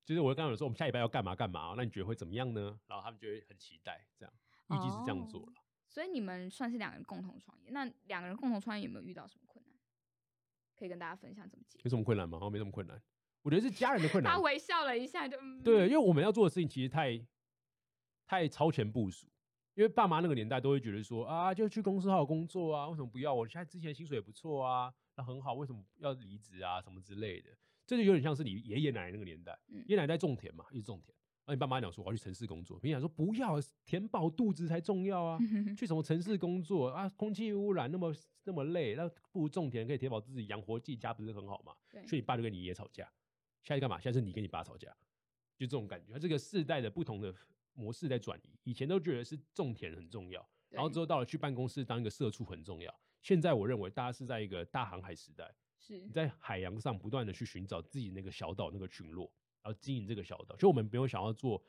[0.04, 2.78] 就是我刚刚有说我们下礼拜要干嘛干嘛，那你觉得会怎么样呢？
[2.86, 4.32] 然后他们就会很期待这样，
[4.70, 5.54] 预计是这样做哦了。
[5.88, 9.74] 所以你们算是两个人共同创业，那两个人共同创业有没有遇到什么困难？
[10.76, 11.78] 可以跟大家分享怎么解？
[11.84, 12.38] 有什么困难吗？
[12.38, 13.00] 好像没什么困难，
[13.42, 14.38] 我觉得是家人的困 难他。
[14.40, 17.20] 微笑了一下就，嗯对，因为我们要做的事情其实太
[18.26, 19.26] 太超前部署。
[19.74, 23.32] 因为爸妈那个年代都会觉得说啊，就去公司好好工作啊，为什么不要？
[23.32, 26.82] 我现在之前薪水也不错啊，那很好，为什么要离职啊？
[26.82, 27.50] 什么之类的，
[27.90, 31.12] 这就有点像是你爷爷奶奶那个年代，嗯爷爷奶奶在种田嘛，一直种田。
[31.44, 35.38] 然后你爸妈讲说我要去城市工作，你想说不要，填饱肚子才重要啊，
[35.76, 38.14] 去什么城市工作啊，空气污染那么
[38.44, 41.74] 那么累，那不如种田可以填饱自己，养活自己家不是很好吗？
[41.90, 43.10] 对所以你爸就跟你爷爷吵架，
[43.64, 43.98] 现在干嘛？
[43.98, 44.88] 现在是你跟你爸吵架，
[45.56, 46.12] 就这种感觉。
[46.12, 47.34] 它这个世代的不同的
[47.74, 52.94] 模式在转移，以前都觉得是种田很重要，然后之后到了去办公室当一个社畜很重要。
[53.22, 60.54] 现在我认为大家是在一个大航海时代，是你在海洋上不断的去寻找自己那个小岛那个群落，然后经营这个小岛。
[60.56, 61.60] 就我们没有想要做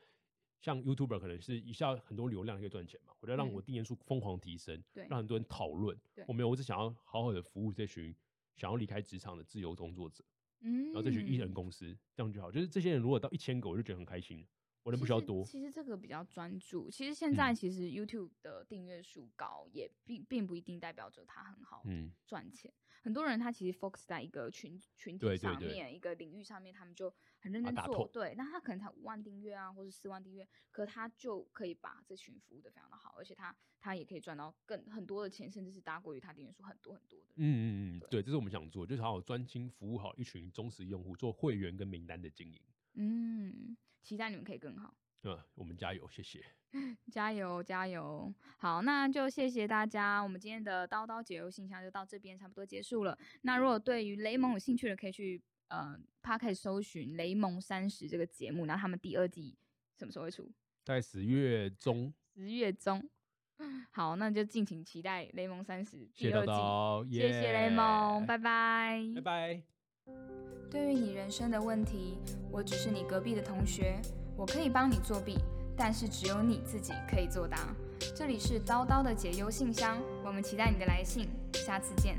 [0.60, 6.24] 像 YouTuber 可能是一下很多流量可以赚钱嘛，我要让嗯我订阅数疯狂提升，对让很多人讨论对。
[6.28, 8.14] 我没有，我只想要好好的服务这群
[8.54, 10.22] 想要离开职场的自由工作者。
[10.60, 12.52] 嗯，然后这群艺人公司，这样就好。
[12.52, 14.46] 就是这些人如果到一千个，我就觉得很开心了。
[14.84, 16.90] 我人不需要多，其实这个比较专注。
[16.90, 22.72] 其实现在嗯其实 YouTube 的订阅数高，也并并不一定代表着它很好嗯，赚钱。
[23.02, 28.08] 很多人他其实 focus 在一个群群体对对对上面，一个领域上面，他们就很认真做。
[28.12, 37.26] 对，那他可能才五万订阅啊，或者四万订阅，可他就可以把这群服务的非常的好，而且他他也可以赚到更很多的钱，甚至是大过于他订阅数很多很多的。
[37.34, 37.66] 嗯嗯
[37.98, 42.60] 嗯，对对，这是我们想做，就是好好专心服务好一群忠实用户，做会员跟名单的经营。
[42.94, 44.94] 嗯，期待你们可以更好。
[45.24, 46.44] 嗯，我们加油，谢谢。
[47.12, 48.32] 加油加油！
[48.56, 50.20] 好，那就谢谢大家。
[50.22, 53.16] 我们今天的叨叨解忧信箱就到这边差不多结束了。
[53.42, 59.54] 那如果对于雷蒙有兴趣的，可以去呃 p a r k 搜寻《雷蒙三十》这个节目，然后他们第二季
[59.98, 60.50] 什么时候会出？
[60.82, 63.06] 在十月中，十月中。
[63.92, 67.14] 好，那就敬请期待《雷蒙三十》谢谢第二季。
[67.16, 68.98] 谢谢雷蒙，拜拜。
[69.16, 69.62] 拜拜。
[70.70, 72.16] 对于你人生的问题，
[72.50, 74.00] 我只是你隔壁的同学，
[74.36, 75.38] 我可以帮你作弊，
[75.76, 77.58] 但是只有你自己可以作答。
[78.14, 82.16] 这里是叨叨的解忧信箱，我们期待你的来信，下次见。